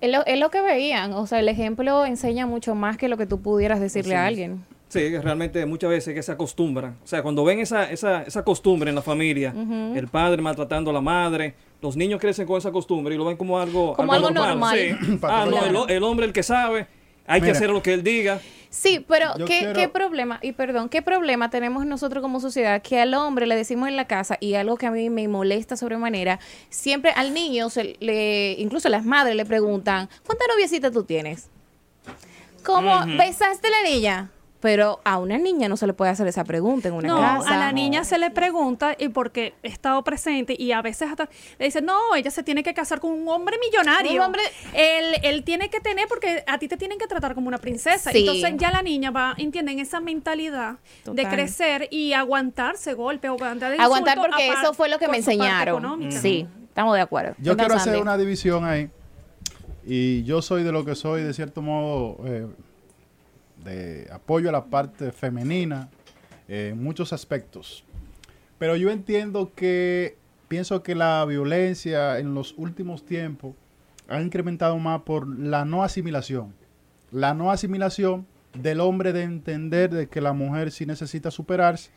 Es 0.00 0.10
lo, 0.10 0.24
es 0.24 0.40
lo 0.40 0.50
que 0.50 0.62
veían. 0.62 1.12
O 1.12 1.26
sea, 1.26 1.40
el 1.40 1.48
ejemplo 1.48 2.06
enseña 2.06 2.46
mucho 2.46 2.74
más 2.74 2.96
que 2.96 3.08
lo 3.08 3.18
que 3.18 3.26
tú 3.26 3.40
pudieras 3.42 3.80
decirle 3.80 4.16
a 4.16 4.26
alguien. 4.26 4.64
Sí, 4.92 5.16
realmente 5.16 5.64
muchas 5.64 5.88
veces 5.88 6.14
que 6.14 6.22
se 6.22 6.30
acostumbran. 6.32 6.98
O 7.02 7.06
sea, 7.06 7.22
cuando 7.22 7.42
ven 7.44 7.60
esa, 7.60 7.90
esa, 7.90 8.24
esa 8.24 8.44
costumbre 8.44 8.90
en 8.90 8.94
la 8.94 9.00
familia, 9.00 9.54
el 9.96 10.06
padre 10.08 10.42
maltratando 10.42 10.90
a 10.90 10.92
la 10.92 11.00
madre, 11.00 11.54
los 11.80 11.96
niños 11.96 12.20
crecen 12.20 12.46
con 12.46 12.58
esa 12.58 12.70
costumbre 12.70 13.14
y 13.14 13.18
lo 13.18 13.24
ven 13.24 13.38
como 13.38 13.58
algo, 13.58 13.94
Como 13.94 14.12
algo 14.12 14.30
normal. 14.30 14.78
Sí. 14.78 15.18
ah, 15.22 15.46
no, 15.48 15.86
el, 15.86 15.96
el 15.96 16.02
hombre 16.02 16.26
el 16.26 16.34
que 16.34 16.42
sabe, 16.42 16.88
hay 17.26 17.40
que 17.40 17.52
hacer 17.52 17.70
lo 17.70 17.82
que 17.82 17.94
él 17.94 18.02
diga. 18.02 18.38
Sí, 18.68 19.02
pero 19.08 19.28
¿qué, 19.38 19.44
quiero- 19.60 19.72
¿qué 19.72 19.88
problema? 19.88 20.38
Y 20.42 20.52
perdón, 20.52 20.90
¿qué 20.90 21.00
problema 21.00 21.48
tenemos 21.48 21.86
nosotros 21.86 22.20
como 22.20 22.38
sociedad 22.40 22.82
que 22.82 23.00
al 23.00 23.14
hombre 23.14 23.46
le 23.46 23.56
decimos 23.56 23.88
en 23.88 23.96
la 23.96 24.06
casa 24.06 24.36
y 24.40 24.54
algo 24.56 24.76
que 24.76 24.84
a 24.86 24.90
mí 24.90 25.08
me 25.08 25.26
molesta 25.26 25.74
sobremanera, 25.78 26.38
siempre 26.68 27.12
al 27.16 27.32
niño, 27.32 27.70
se 27.70 27.96
le, 28.00 28.56
incluso 28.58 28.90
las 28.90 29.06
madres 29.06 29.36
le 29.36 29.46
preguntan, 29.46 30.10
¿cuántas 30.26 30.48
noviecitas 30.54 30.92
tú 30.92 31.04
tienes? 31.04 31.48
¿Cómo 32.62 33.06
besaste 33.16 33.68
la 33.70 33.88
niña? 33.90 34.30
Pero 34.62 35.00
a 35.04 35.18
una 35.18 35.36
niña 35.38 35.68
no 35.68 35.76
se 35.76 35.88
le 35.88 35.92
puede 35.92 36.12
hacer 36.12 36.26
esa 36.28 36.44
pregunta 36.44 36.86
en 36.88 36.94
una 36.94 37.08
No, 37.08 37.16
casa. 37.20 37.52
a 37.54 37.58
la 37.58 37.72
niña 37.72 38.04
se 38.04 38.16
le 38.16 38.30
pregunta 38.30 38.94
y 38.96 39.08
porque 39.08 39.54
he 39.64 39.68
estado 39.68 40.02
presente 40.04 40.54
y 40.56 40.70
a 40.70 40.80
veces 40.80 41.10
hasta 41.10 41.28
le 41.58 41.64
dicen, 41.64 41.84
no, 41.84 42.14
ella 42.14 42.30
se 42.30 42.44
tiene 42.44 42.62
que 42.62 42.72
casar 42.72 43.00
con 43.00 43.10
un 43.10 43.28
hombre 43.28 43.56
millonario. 43.58 44.12
Un 44.12 44.20
hombre- 44.20 44.42
Él, 44.72 45.16
él 45.24 45.42
tiene 45.42 45.68
que 45.68 45.80
tener 45.80 46.06
porque 46.08 46.44
a 46.46 46.58
ti 46.58 46.68
te 46.68 46.76
tienen 46.76 46.96
que 46.98 47.08
tratar 47.08 47.34
como 47.34 47.48
una 47.48 47.58
princesa. 47.58 48.12
Sí. 48.12 48.18
Entonces 48.20 48.54
ya 48.56 48.70
la 48.70 48.82
niña 48.82 49.10
va, 49.10 49.34
entienden, 49.36 49.80
esa 49.80 49.98
mentalidad 49.98 50.76
de 51.04 51.26
crecer 51.26 51.88
y 51.90 52.12
aguantarse 52.12 52.94
golpe 52.94 53.28
o 53.28 53.32
aguantar 53.34 53.74
Aguantar 53.80 54.16
porque 54.18 54.46
eso 54.48 54.72
fue 54.74 54.88
lo 54.88 54.98
que 55.00 55.08
me 55.08 55.16
enseñaron. 55.16 56.12
Sí, 56.12 56.46
estamos 56.68 56.94
de 56.94 57.00
acuerdo. 57.00 57.34
Yo 57.38 57.56
quiero 57.56 57.74
hacer 57.74 57.94
Andy. 57.94 58.02
una 58.02 58.16
división 58.16 58.64
ahí. 58.64 58.88
Y 59.84 60.22
yo 60.22 60.40
soy 60.40 60.62
de 60.62 60.70
lo 60.70 60.84
que 60.84 60.94
soy, 60.94 61.22
de 61.24 61.34
cierto 61.34 61.62
modo, 61.62 62.18
eh, 62.24 62.46
de 63.64 64.08
apoyo 64.12 64.48
a 64.48 64.52
la 64.52 64.66
parte 64.66 65.12
femenina 65.12 65.88
eh, 66.48 66.70
en 66.72 66.82
muchos 66.82 67.12
aspectos. 67.12 67.84
Pero 68.58 68.76
yo 68.76 68.90
entiendo 68.90 69.52
que 69.54 70.16
pienso 70.48 70.82
que 70.82 70.94
la 70.94 71.24
violencia 71.24 72.18
en 72.18 72.34
los 72.34 72.54
últimos 72.56 73.04
tiempos 73.04 73.54
ha 74.08 74.20
incrementado 74.20 74.78
más 74.78 75.02
por 75.02 75.26
la 75.26 75.64
no 75.64 75.82
asimilación. 75.82 76.54
La 77.10 77.34
no 77.34 77.50
asimilación 77.50 78.26
del 78.54 78.80
hombre 78.80 79.12
de 79.12 79.22
entender 79.22 79.90
de 79.90 80.08
que 80.08 80.20
la 80.20 80.32
mujer 80.32 80.70
sí 80.70 80.86
necesita 80.86 81.30
superarse 81.30 81.90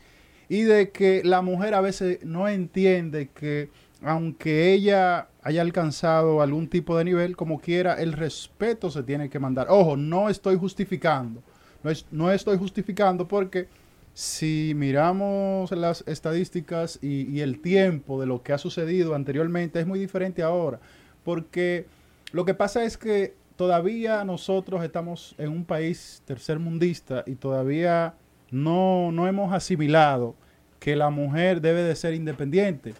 y 0.48 0.62
de 0.62 0.90
que 0.90 1.22
la 1.24 1.42
mujer 1.42 1.74
a 1.74 1.80
veces 1.80 2.24
no 2.24 2.48
entiende 2.48 3.28
que 3.28 3.70
aunque 4.02 4.72
ella 4.72 5.28
haya 5.42 5.62
alcanzado 5.62 6.42
algún 6.42 6.68
tipo 6.68 6.96
de 6.96 7.04
nivel, 7.04 7.36
como 7.36 7.60
quiera, 7.60 7.94
el 7.94 8.12
respeto 8.12 8.90
se 8.90 9.02
tiene 9.02 9.28
que 9.28 9.38
mandar. 9.38 9.66
Ojo, 9.70 9.96
no 9.96 10.28
estoy 10.28 10.56
justificando, 10.56 11.42
no, 11.86 11.92
es- 11.92 12.06
no 12.10 12.32
estoy 12.32 12.58
justificando 12.58 13.28
porque 13.28 13.68
si 14.12 14.72
miramos 14.74 15.70
las 15.70 16.02
estadísticas 16.08 16.98
y, 17.00 17.30
y 17.30 17.40
el 17.42 17.60
tiempo 17.60 18.20
de 18.20 18.26
lo 18.26 18.42
que 18.42 18.52
ha 18.52 18.58
sucedido 18.58 19.14
anteriormente, 19.14 19.78
es 19.78 19.86
muy 19.86 20.00
diferente 20.00 20.42
ahora, 20.42 20.80
porque 21.24 21.86
lo 22.32 22.44
que 22.44 22.54
pasa 22.54 22.84
es 22.84 22.96
que 22.98 23.34
todavía 23.54 24.24
nosotros 24.24 24.82
estamos 24.82 25.34
en 25.38 25.50
un 25.50 25.64
país 25.64 26.22
tercermundista 26.24 27.22
y 27.26 27.36
todavía 27.36 28.14
no, 28.50 29.12
no 29.12 29.28
hemos 29.28 29.52
asimilado 29.52 30.34
que 30.80 30.96
la 30.96 31.10
mujer 31.10 31.60
debe 31.60 31.82
de 31.82 31.94
ser 31.94 32.14
independiente. 32.14 32.94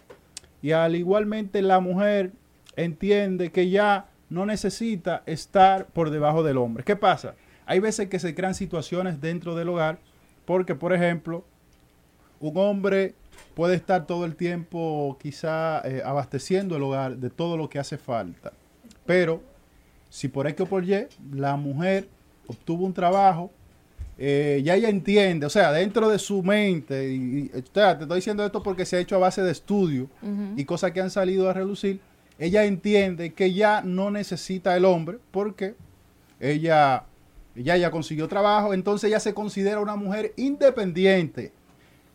Y 0.61 0.71
al 0.71 0.95
igualmente 0.95 1.61
la 1.61 1.79
mujer 1.79 2.31
entiende 2.75 3.51
que 3.51 3.69
ya 3.69 4.07
no 4.29 4.45
necesita 4.45 5.23
estar 5.25 5.87
por 5.87 6.09
debajo 6.09 6.41
del 6.43 6.57
hombre. 6.57 6.83
¿Qué 6.83 6.95
pasa? 6.95 7.35
Hay 7.67 7.79
veces 7.79 8.07
que 8.07 8.17
se 8.17 8.33
crean 8.33 8.55
situaciones 8.55 9.19
dentro 9.21 9.53
del 9.53 9.67
hogar 9.69 9.99
porque, 10.45 10.73
por 10.73 10.93
ejemplo, 10.93 11.43
un 12.39 12.57
hombre 12.57 13.13
puede 13.53 13.75
estar 13.75 14.07
todo 14.07 14.23
el 14.23 14.35
tiempo 14.35 15.17
quizá 15.21 15.81
eh, 15.83 16.01
abasteciendo 16.03 16.77
el 16.77 16.83
hogar 16.83 17.17
de 17.17 17.29
todo 17.29 17.57
lo 17.57 17.69
que 17.69 17.77
hace 17.77 17.97
falta. 17.97 18.53
Pero 19.05 19.43
si 20.09 20.29
por 20.29 20.47
X 20.47 20.61
o 20.61 20.65
por 20.65 20.85
Y 20.85 21.07
la 21.33 21.57
mujer 21.57 22.07
obtuvo 22.47 22.85
un 22.85 22.93
trabajo, 22.93 23.51
eh, 24.17 24.61
ya 24.63 24.75
ella 24.75 24.89
entiende, 24.89 25.45
o 25.45 25.49
sea, 25.49 25.71
dentro 25.73 26.07
de 26.07 26.17
su 26.19 26.41
mente, 26.41 27.13
y, 27.13 27.51
y, 27.53 27.59
o 27.59 27.61
sea, 27.73 27.97
te 27.97 28.05
estoy 28.05 28.15
diciendo 28.15 28.45
esto 28.45 28.63
porque 28.63 28.85
se 28.85 28.95
ha 28.95 28.99
hecho 28.99 29.17
a 29.17 29.19
base 29.19 29.43
de 29.43 29.51
estudio 29.51 30.09
y 30.55 30.63
cosas 30.65 30.91
que 30.91 31.01
han 31.01 31.11
salido 31.11 31.49
a 31.49 31.53
relucir, 31.53 31.99
ella 32.39 32.63
entiende 32.63 33.33
que 33.33 33.53
ya 33.53 33.81
no 33.81 34.09
necesita 34.09 34.75
el 34.77 34.85
hombre 34.85 35.19
porque 35.31 35.75
ella 36.39 37.03
ya, 37.63 37.77
ya 37.77 37.91
consiguió 37.91 38.27
trabajo, 38.27 38.73
entonces 38.73 39.09
ella 39.09 39.19
se 39.19 39.33
considera 39.33 39.79
una 39.79 39.95
mujer 39.95 40.33
independiente. 40.37 41.51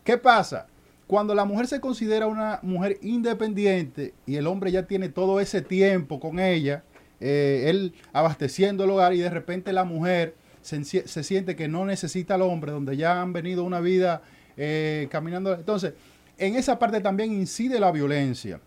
¿Qué 0.03 0.17
pasa? 0.17 0.67
cuando 1.07 1.35
la 1.35 1.45
mujer 1.45 1.67
se 1.67 1.79
considera 1.79 2.27
una 2.27 2.59
mujer 2.63 2.97
independiente 3.01 4.13
y 4.25 4.37
el 4.37 4.47
hombre 4.47 4.71
ya 4.71 4.87
tiene 4.87 5.09
todo 5.09 5.39
ese 5.39 5.61
tiempo 5.61 6.19
con 6.19 6.39
ella, 6.39 6.83
eh, 7.19 7.65
él 7.67 7.93
abasteciendo 8.13 8.83
el 8.83 8.89
hogar 8.89 9.13
y 9.13 9.19
de 9.19 9.29
repente 9.29 9.73
la 9.73 9.83
mujer 9.83 10.35
se, 10.61 10.83
se 10.83 11.23
siente 11.23 11.55
que 11.55 11.67
no 11.67 11.85
necesita 11.85 12.35
al 12.35 12.41
hombre, 12.41 12.71
donde 12.71 12.97
ya 12.97 13.21
han 13.21 13.33
venido 13.33 13.63
una 13.63 13.79
vida 13.79 14.21
eh, 14.57 15.07
caminando. 15.11 15.53
Entonces, 15.53 15.93
en 16.37 16.55
esa 16.55 16.79
parte 16.79 16.99
también 17.01 17.31
incide 17.31 17.79
la 17.79 17.91
violencia. 17.91 18.59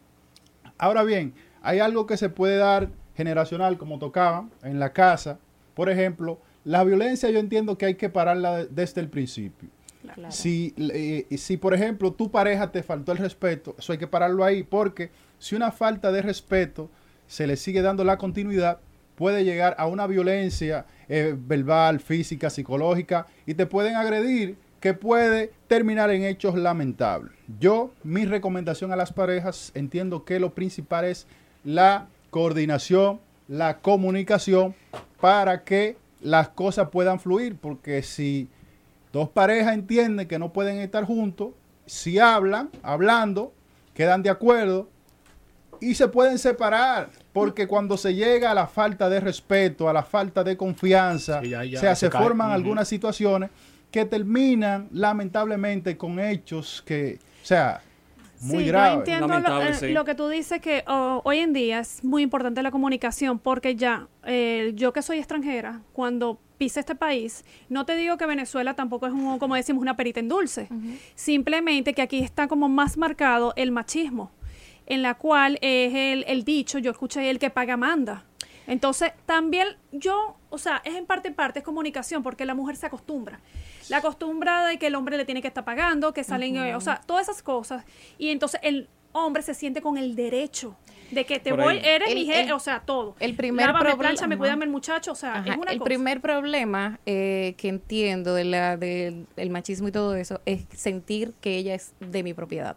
Ahora 0.78 1.02
bien, 1.02 1.34
hay 1.62 1.80
algo 1.80 2.06
que 2.06 2.16
se 2.16 2.28
puede 2.28 2.58
dar 2.58 2.90
generacional, 3.16 3.78
como 3.78 3.98
tocaba, 3.98 4.48
en 4.62 4.78
la 4.78 4.92
casa. 4.92 5.38
Por 5.74 5.90
ejemplo, 5.90 6.38
la 6.66 6.84
violencia 6.84 7.30
yo 7.30 7.38
entiendo 7.38 7.78
que 7.78 7.86
hay 7.86 7.94
que 7.94 8.10
pararla 8.10 8.58
de- 8.58 8.66
desde 8.66 9.00
el 9.00 9.08
principio. 9.08 9.70
Claro. 10.02 10.30
Si, 10.30 10.74
eh, 10.76 11.26
si, 11.38 11.56
por 11.56 11.72
ejemplo, 11.74 12.12
tu 12.12 12.30
pareja 12.30 12.70
te 12.70 12.82
faltó 12.82 13.12
el 13.12 13.18
respeto, 13.18 13.74
eso 13.78 13.92
hay 13.92 13.98
que 13.98 14.06
pararlo 14.06 14.44
ahí, 14.44 14.62
porque 14.62 15.10
si 15.38 15.54
una 15.56 15.72
falta 15.72 16.12
de 16.12 16.20
respeto 16.22 16.90
se 17.26 17.46
le 17.46 17.56
sigue 17.56 17.82
dando 17.82 18.04
la 18.04 18.18
continuidad, 18.18 18.78
puede 19.16 19.44
llegar 19.44 19.74
a 19.78 19.86
una 19.86 20.06
violencia 20.06 20.84
eh, 21.08 21.34
verbal, 21.38 22.00
física, 22.00 22.50
psicológica, 22.50 23.26
y 23.46 23.54
te 23.54 23.64
pueden 23.66 23.94
agredir 23.96 24.56
que 24.80 24.92
puede 24.92 25.52
terminar 25.68 26.10
en 26.10 26.24
hechos 26.24 26.54
lamentables. 26.56 27.32
Yo, 27.60 27.92
mi 28.04 28.26
recomendación 28.26 28.92
a 28.92 28.96
las 28.96 29.12
parejas, 29.12 29.72
entiendo 29.74 30.24
que 30.24 30.38
lo 30.40 30.52
principal 30.52 31.04
es 31.04 31.26
la 31.64 32.06
coordinación, 32.30 33.20
la 33.48 33.78
comunicación, 33.78 34.74
para 35.20 35.64
que 35.64 35.96
las 36.20 36.48
cosas 36.50 36.88
puedan 36.90 37.20
fluir, 37.20 37.56
porque 37.56 38.02
si 38.02 38.48
dos 39.12 39.28
parejas 39.28 39.74
entienden 39.74 40.26
que 40.28 40.38
no 40.38 40.52
pueden 40.52 40.78
estar 40.78 41.04
juntos, 41.04 41.50
si 41.86 42.18
hablan, 42.18 42.70
hablando, 42.82 43.52
quedan 43.94 44.22
de 44.22 44.30
acuerdo 44.30 44.88
y 45.80 45.94
se 45.94 46.08
pueden 46.08 46.38
separar, 46.38 47.10
porque 47.32 47.66
cuando 47.66 47.96
se 47.96 48.14
llega 48.14 48.50
a 48.50 48.54
la 48.54 48.66
falta 48.66 49.08
de 49.08 49.20
respeto, 49.20 49.88
a 49.88 49.92
la 49.92 50.02
falta 50.02 50.42
de 50.42 50.56
confianza, 50.56 51.40
Sí, 51.42 51.50
ya- 51.50 51.64
ya 51.64 51.78
o 51.78 51.80
sea, 51.80 51.94
se 51.94 52.06
se 52.06 52.10
forman 52.10 52.50
algunas 52.50 52.88
situaciones 52.88 53.50
que 53.90 54.04
terminan 54.04 54.88
lamentablemente 54.92 55.96
con 55.96 56.18
hechos 56.18 56.82
que, 56.84 57.18
o 57.42 57.46
sea, 57.46 57.80
muy 58.40 58.64
sí. 58.64 58.70
Yo 58.70 58.86
entiendo 58.86 59.38
lo, 59.38 59.62
eh, 59.62 59.74
sí. 59.74 59.88
lo 59.92 60.04
que 60.04 60.14
tú 60.14 60.28
dices 60.28 60.60
que 60.60 60.84
oh, 60.86 61.20
hoy 61.24 61.38
en 61.38 61.52
día 61.52 61.80
es 61.80 62.04
muy 62.04 62.22
importante 62.22 62.62
la 62.62 62.70
comunicación 62.70 63.38
porque 63.38 63.76
ya, 63.76 64.08
eh, 64.24 64.72
yo 64.74 64.92
que 64.92 65.02
soy 65.02 65.18
extranjera, 65.18 65.82
cuando 65.92 66.38
pise 66.58 66.80
este 66.80 66.94
país, 66.94 67.44
no 67.68 67.84
te 67.84 67.96
digo 67.96 68.16
que 68.16 68.26
Venezuela 68.26 68.74
tampoco 68.74 69.06
es, 69.06 69.12
un, 69.12 69.38
como 69.38 69.54
decimos, 69.54 69.82
una 69.82 69.96
perita 69.96 70.20
en 70.20 70.28
dulce. 70.28 70.68
Simplemente 71.14 71.92
que 71.94 72.02
aquí 72.02 72.18
está 72.20 72.48
como 72.48 72.68
más 72.68 72.96
marcado 72.96 73.52
el 73.56 73.72
machismo, 73.72 74.30
en 74.86 75.02
la 75.02 75.14
cual 75.14 75.58
es 75.60 75.94
el, 75.94 76.24
el 76.28 76.44
dicho, 76.44 76.78
yo 76.78 76.90
escuché 76.90 77.28
el 77.28 77.38
que 77.38 77.50
paga 77.50 77.76
manda. 77.76 78.24
Entonces, 78.66 79.12
también 79.26 79.68
yo, 79.92 80.36
o 80.50 80.58
sea, 80.58 80.82
es 80.84 80.94
en 80.94 81.06
parte 81.06 81.28
en 81.28 81.34
parte, 81.34 81.60
es 81.60 81.64
comunicación, 81.64 82.22
porque 82.22 82.44
la 82.44 82.54
mujer 82.54 82.76
se 82.76 82.86
acostumbra. 82.86 83.40
La 83.88 83.98
acostumbra 83.98 84.66
de 84.66 84.78
que 84.78 84.88
el 84.88 84.94
hombre 84.94 85.16
le 85.16 85.24
tiene 85.24 85.40
que 85.42 85.48
estar 85.48 85.64
pagando, 85.64 86.12
que 86.12 86.24
salen, 86.24 86.56
eh, 86.56 86.74
o 86.74 86.80
sea, 86.80 87.00
todas 87.06 87.28
esas 87.28 87.42
cosas. 87.42 87.84
Y 88.18 88.30
entonces 88.30 88.60
el 88.64 88.88
hombre 89.12 89.42
se 89.42 89.54
siente 89.54 89.80
con 89.80 89.96
el 89.96 90.16
derecho 90.16 90.76
de 91.10 91.24
que 91.24 91.38
te 91.38 91.50
Por 91.50 91.62
voy, 91.62 91.76
ahí. 91.78 91.82
eres 91.84 92.08
El- 92.08 92.14
mi 92.16 92.24
jefe, 92.26 92.52
o 92.52 92.58
sea, 92.58 92.80
todo. 92.80 93.14
el 93.20 93.36
primer 93.36 93.66
problema- 93.72 94.36
cuídame 94.36 94.64
el 94.64 94.70
muchacho, 94.72 95.12
o 95.12 95.14
sea, 95.14 95.36
Ajá, 95.36 95.52
es 95.52 95.56
una 95.56 95.70
el 95.70 95.78
cosa. 95.78 95.84
primer 95.88 96.20
problema 96.20 96.98
eh, 97.06 97.54
que 97.56 97.68
entiendo 97.68 98.34
de 98.34 98.44
la, 98.44 98.76
del 98.76 99.26
el 99.36 99.50
machismo 99.50 99.86
y 99.88 99.92
todo 99.92 100.16
eso 100.16 100.40
es 100.44 100.66
sentir 100.74 101.32
que 101.40 101.56
ella 101.56 101.74
es 101.76 101.94
de 102.00 102.24
mi 102.24 102.34
propiedad. 102.34 102.76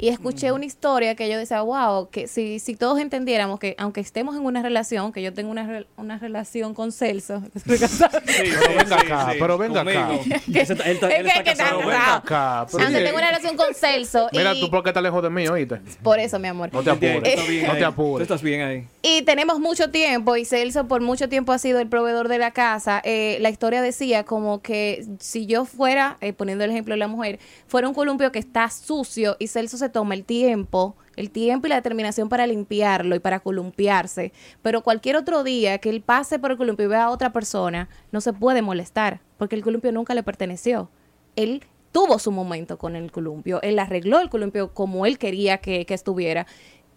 Y 0.00 0.08
escuché 0.10 0.52
una 0.52 0.64
historia 0.64 1.16
que 1.16 1.28
yo 1.28 1.36
decía, 1.36 1.60
wow, 1.62 2.08
que 2.08 2.28
si, 2.28 2.60
si 2.60 2.76
todos 2.76 3.00
entendiéramos 3.00 3.58
que 3.58 3.74
aunque 3.78 4.00
estemos 4.00 4.36
en 4.36 4.42
una 4.44 4.62
relación, 4.62 5.12
que 5.12 5.22
yo 5.22 5.34
tengo 5.34 5.50
una, 5.50 5.66
re- 5.66 5.86
una 5.96 6.18
relación 6.18 6.72
con 6.72 6.92
Celso, 6.92 7.42
que 7.66 7.76
Sí, 7.76 7.84
Pero 8.28 8.68
venga 8.78 8.86
sí, 9.00 9.06
acá, 9.06 9.28
sí, 9.32 9.36
pero 9.40 9.58
venga 9.58 9.80
acá. 9.80 10.10
está- 10.54 10.84
él 10.84 10.98
él 11.02 11.02
Es 11.02 11.02
está 11.02 11.10
que- 11.34 11.42
que 11.42 11.50
casado. 11.56 11.80
está 11.80 11.86
Venga 11.90 12.14
acá. 12.14 12.66
pero 12.70 12.84
aunque 12.84 13.00
tengo 13.02 13.18
una 13.18 13.26
relación 13.26 13.56
con 13.56 13.74
Celso, 13.74 14.28
Mira, 14.32 14.54
y 14.54 14.60
tú 14.60 14.70
por 14.70 14.84
qué 14.84 14.90
estás 14.90 15.02
lejos 15.02 15.20
de 15.22 15.30
mí, 15.30 15.48
oíste. 15.48 15.80
por 16.02 16.20
eso, 16.20 16.38
mi 16.38 16.46
amor. 16.48 16.70
No 16.72 16.82
te 16.82 16.90
apures. 16.90 17.66
No 17.66 17.74
te 17.76 17.84
apures. 17.84 18.28
Tú 18.28 18.34
estás 18.34 18.42
bien 18.42 18.60
ahí. 18.62 18.86
Y 19.02 19.22
tenemos 19.22 19.58
mucho 19.58 19.90
tiempo 19.90 20.36
y 20.36 20.44
Celso 20.44 20.86
por 20.86 21.00
mucho 21.00 21.28
tiempo 21.28 21.50
ha 21.52 21.58
sido 21.58 21.80
el 21.80 21.88
proveedor 21.88 22.28
de 22.28 22.38
la 22.38 22.52
casa. 22.52 23.00
Eh, 23.04 23.38
la 23.40 23.50
historia 23.50 23.82
decía 23.82 24.22
como 24.24 24.62
que 24.62 25.04
si 25.18 25.46
yo 25.46 25.64
fuera, 25.64 26.18
eh, 26.20 26.32
poniendo 26.32 26.62
el 26.64 26.70
ejemplo 26.70 26.94
de 26.94 26.98
la 26.98 27.08
mujer, 27.08 27.40
fuera 27.66 27.88
un 27.88 27.94
columpio 27.94 28.30
que 28.30 28.38
está 28.38 28.70
sucio 28.70 29.34
y 29.40 29.48
Celso 29.48 29.76
se 29.76 29.87
toma 29.90 30.14
el 30.14 30.24
tiempo, 30.24 30.96
el 31.16 31.30
tiempo 31.30 31.66
y 31.66 31.70
la 31.70 31.76
determinación 31.76 32.28
para 32.28 32.46
limpiarlo 32.46 33.16
y 33.16 33.18
para 33.18 33.40
columpiarse, 33.40 34.32
pero 34.62 34.82
cualquier 34.82 35.16
otro 35.16 35.42
día 35.42 35.78
que 35.78 35.90
él 35.90 36.00
pase 36.00 36.38
por 36.38 36.52
el 36.52 36.56
columpio 36.56 36.86
y 36.86 36.88
vea 36.88 37.04
a 37.04 37.10
otra 37.10 37.32
persona, 37.32 37.88
no 38.12 38.20
se 38.20 38.32
puede 38.32 38.62
molestar 38.62 39.20
porque 39.36 39.56
el 39.56 39.62
columpio 39.62 39.92
nunca 39.92 40.14
le 40.14 40.22
perteneció. 40.22 40.90
Él 41.36 41.62
tuvo 41.92 42.18
su 42.18 42.30
momento 42.30 42.78
con 42.78 42.96
el 42.96 43.10
columpio, 43.10 43.60
él 43.62 43.78
arregló 43.78 44.20
el 44.20 44.30
columpio 44.30 44.74
como 44.74 45.06
él 45.06 45.18
quería 45.18 45.58
que, 45.58 45.86
estuviera 45.88 46.46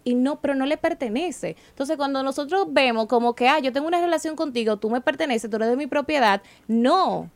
y 0.04 0.16
no, 0.16 0.42
pero 0.42 0.56
no 0.56 0.66
le 0.66 0.78
pertenece. 0.78 1.56
Entonces, 1.70 1.96
cuando 1.96 2.24
nosotros 2.24 2.68
vemos 2.72 3.08
como 3.08 3.36
que, 3.36 3.48
ah, 3.48 3.60
yo 3.60 3.72
tengo 3.72 3.88
una 3.88 4.02
relación 4.02 4.36
contigo, 4.36 4.78
tú 4.78 4.90
me 4.90 5.02
perteneces, 5.02 5.50
tú 5.50 5.58
eres 5.58 5.70
de 5.70 5.78
mi 5.78 5.88
propiedad, 5.88 6.42
no. 6.68 7.30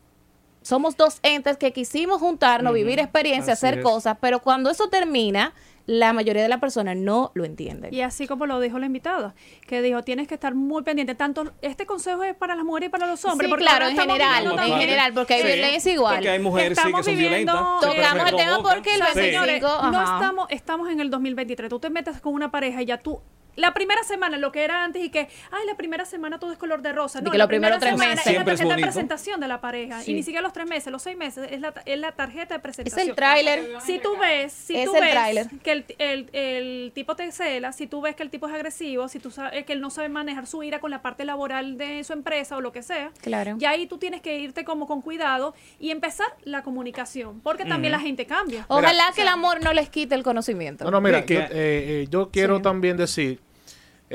Somos 0.66 0.98
dos 0.98 1.20
entes 1.22 1.58
que 1.58 1.72
quisimos 1.74 2.20
juntarnos, 2.20 2.74
vivir 2.74 2.98
experiencias, 3.00 3.60
hacer 3.60 3.78
es. 3.78 3.84
cosas, 3.84 4.18
pero 4.20 4.40
cuando 4.40 4.72
eso 4.72 4.90
termina, 4.90 5.54
la 5.86 6.12
mayoría 6.12 6.42
de 6.42 6.50
las 6.50 6.60
personas 6.60 6.98
no 6.98 7.32
lo 7.36 7.46
entienden. 7.46 7.94
Y 7.94 8.02
así 8.02 8.26
como 8.26 8.48
lo 8.48 8.60
dijo 8.60 8.80
la 8.80 8.88
invitada, 8.88 9.36
que 9.68 9.84
dijo, 9.84 10.02
tienes 10.02 10.28
que 10.28 10.34
estar 10.34 10.56
muy 10.56 10.82
pendiente. 10.82 11.14
Tanto 11.14 11.54
este 11.62 11.86
consejo 11.86 12.24
es 12.24 12.34
para 12.36 12.56
las 12.56 12.66
mujeres 12.66 12.88
y 12.88 12.92
para 12.92 13.06
los 13.06 13.24
hombres. 13.26 13.46
sí, 13.46 13.50
porque 13.52 13.66
claro, 13.66 13.86
en 13.90 13.96
general, 13.96 14.44
en 14.44 14.56
también- 14.56 14.80
general, 14.80 15.14
porque 15.14 15.36
hay 15.36 15.42
Sí. 15.42 15.48
violencia 15.50 15.94
igual. 15.94 16.16
Porque 16.16 16.30
hay 16.32 16.40
mujeres 16.40 16.70
sí 16.70 16.82
que 16.84 16.88
Estamos 16.90 17.06
son 17.06 17.14
viviendo- 17.16 17.54
violentas. 17.54 17.96
Tocamos 17.96 18.30
el 18.32 18.36
tema 18.36 18.64
porque 18.64 18.96
el 18.96 19.04
señores, 19.14 19.64
Ajá. 19.64 19.92
no 19.92 20.02
estamos, 20.02 20.48
estamos 20.50 20.90
en 20.90 21.00
el 21.00 21.12
2023. 21.12 21.70
Tú 21.70 21.80
te 21.80 21.92
metes 21.92 22.20
con 22.20 22.34
una 22.34 22.50
pareja 22.50 22.82
y 22.82 22.86
ya 22.88 22.98
tú. 22.98 23.22
La 23.56 23.74
primera 23.74 24.04
semana, 24.04 24.38
lo 24.38 24.52
que 24.52 24.64
era 24.64 24.84
antes 24.84 25.04
y 25.04 25.10
que, 25.10 25.28
ay, 25.52 25.66
la 25.66 25.76
primera 25.76 26.06
semana 26.06 26.40
todo 26.40 26.52
es 26.52 26.58
color 26.58 26.82
de 26.82 26.92
rosa. 26.94 27.20
Y 27.20 27.24
No, 27.24 27.32
que 27.32 27.38
la 27.38 27.44
los 27.46 27.50
primeros 27.50 27.78
primera 27.80 27.80
tres 27.80 27.92
semana 27.94 28.16
meses. 28.16 28.28
Es 28.28 28.34
la 28.34 28.40
es 28.42 28.46
tarjeta 28.60 28.76
de 28.76 28.82
presentación 28.82 29.40
de 29.40 29.48
la 29.48 29.62
pareja. 29.62 30.02
Sí. 30.02 30.12
Y 30.12 30.14
ni 30.16 30.24
siquiera 30.24 30.42
los 30.42 30.54
tres 30.54 30.68
meses, 30.68 30.92
los 30.92 31.02
seis 31.02 31.18
meses. 31.18 31.48
Es 31.52 31.60
la, 31.62 31.74
es 31.86 32.00
la 32.00 32.12
tarjeta 32.12 32.54
de 32.54 32.56
Es 32.58 32.62
presentación. 32.62 33.10
el 33.10 33.16
tráiler. 33.16 33.70
Si 33.86 34.00
tú 34.00 34.18
ves, 34.20 34.52
si 34.52 34.76
Es 34.76 34.86
tú 34.86 34.96
el 34.96 35.02
ves 35.02 35.48
que 35.64 35.72
el, 35.72 35.86
el, 36.00 36.30
el 36.34 36.92
tipo 36.94 37.16
te 37.16 37.32
cela, 37.32 37.72
si 37.72 37.88
tú 37.88 38.02
ves 38.02 38.16
que 38.16 38.24
el 38.24 38.30
tipo 38.30 38.48
es 38.48 38.54
agresivo, 38.54 39.08
si 39.08 39.20
tú 39.20 39.32
sabes 39.32 39.66
que 39.66 39.74
él 39.74 39.82
no 39.82 39.90
sabe 39.90 40.10
manejar 40.10 40.48
su 40.48 40.62
ira 40.64 40.80
con 40.80 40.92
la 40.92 41.02
parte 41.02 41.24
laboral 41.26 41.78
de 41.78 42.04
su 42.04 42.14
empresa 42.14 42.58
o 42.58 42.62
lo 42.62 42.72
que 42.72 42.82
sea, 42.84 43.12
Claro. 43.22 43.56
ya 43.58 43.72
ahí 43.72 43.88
tú 43.88 43.98
tienes 43.98 44.22
que 44.22 44.38
irte 44.40 44.66
como 44.66 44.86
con 44.88 45.02
cuidado 45.02 45.54
y 45.80 45.92
empezar 45.92 46.28
la 46.44 46.62
comunicación, 46.64 47.40
porque 47.42 47.66
también 47.66 47.92
la 47.92 48.00
gente 48.00 48.26
cambia. 48.26 48.66
Ojalá 48.68 49.06
que 49.16 49.22
el 49.22 49.28
amor 49.28 49.64
no 49.64 49.74
les 49.74 49.90
quite 49.90 50.14
el 50.16 50.24
conocimiento. 50.24 50.84
No, 50.86 50.92
no, 50.92 51.02
mira, 51.02 51.20
Sí, 51.22 51.26
que- 51.26 51.34
yo, 51.36 51.42
eh, 51.42 51.48
eh, 51.52 52.08
yo 52.10 52.30
quiero 52.32 52.58
Sí. 52.58 52.62
también 52.64 52.98
decir, 52.98 53.40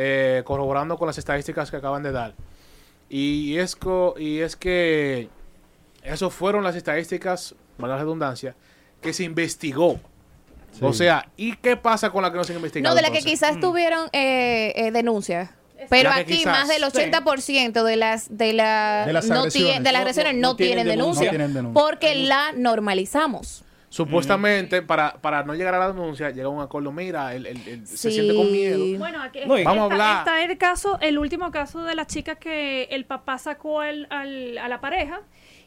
eh, 0.03 0.43
corroborando 0.45 0.97
con 0.97 1.07
las 1.07 1.19
estadísticas 1.19 1.71
que 1.71 1.77
acaban 1.77 2.03
de 2.03 2.13
dar, 2.13 2.35
y, 3.09 3.57
es, 3.59 3.77
co- 3.77 4.15
y 4.19 4.39
es 4.41 4.57
que 4.57 5.29
eso 6.03 6.31
fueron 6.31 6.65
las 6.65 6.75
estadísticas, 6.77 7.55
para 7.77 7.95
la 7.95 7.99
redundancia, 7.99 8.55
que 9.03 9.13
se 9.13 9.25
investigó. 9.25 10.01
O 10.81 10.93
sea, 10.93 11.29
¿y 11.37 11.57
qué 11.57 11.77
pasa 11.77 12.11
con 12.11 12.23
la 12.23 12.31
que 12.31 12.37
no 12.39 12.45
se 12.45 12.53
han 12.53 12.59
investigado? 12.59 12.95
No, 12.95 12.97
de 12.97 13.03
la 13.03 13.11
que 13.13 13.23
quizás 13.25 13.59
tuvieron 13.61 14.09
eh, 14.13 14.73
eh, 14.77 14.91
denuncias. 14.93 15.51
Pero 15.89 16.11
aquí 16.11 16.39
quizás, 16.39 16.47
más 16.47 16.69
del 16.69 16.83
80% 16.85 17.83
de 17.83 17.97
las 17.97 18.37
de, 18.37 18.53
la, 18.53 19.05
De 19.07 19.13
las 19.15 19.27
no 19.27 19.45
de 19.45 19.81
las 19.81 19.93
No, 19.93 19.99
agresiones 19.99 20.35
no, 20.35 20.41
no, 20.41 20.49
no 20.49 20.57
tienen 20.57 20.85
tienen 20.85 20.87
denuncia. 20.99 21.25
denuncia, 21.25 21.25
No 21.25 21.31
tienen 21.31 21.55
denuncia. 21.55 21.83
porque 21.83 22.15
la 22.15 22.53
normalizamos. 22.53 23.65
Supuestamente, 23.91 24.83
para, 24.83 25.15
para 25.21 25.43
no 25.43 25.55
llegar 25.55 25.75
a 25.75 25.79
la 25.81 25.89
denuncia, 25.89 26.31
llega 26.31 26.47
a 26.47 26.51
un 26.51 26.63
acuerdo, 26.63 26.93
mira, 26.93 27.35
él, 27.35 27.45
él- 27.47 27.61
él 27.67 27.87
se 27.87 28.11
siente 28.11 28.35
con 28.35 28.51
miedo. 28.51 28.99
Bueno, 28.99 29.21
aquí 29.23 29.41
No, 29.47 29.55
Vamos 29.55 29.67
a 29.67 29.73
está, 29.73 29.83
hablar. 29.85 30.19
está 30.19 30.43
el 30.45 30.59
caso, 30.59 30.99
el 31.01 31.19
último 31.19 31.51
caso 31.51 31.83
de 31.83 31.95
la 31.97 32.07
chica 32.07 32.37
que 32.37 32.85
el 32.85 33.05
papá 33.05 33.37
sacó 33.39 33.81
al, 33.81 34.07
al- 34.11 34.59
a 34.59 34.69
la 34.69 34.81
pareja 34.81 35.21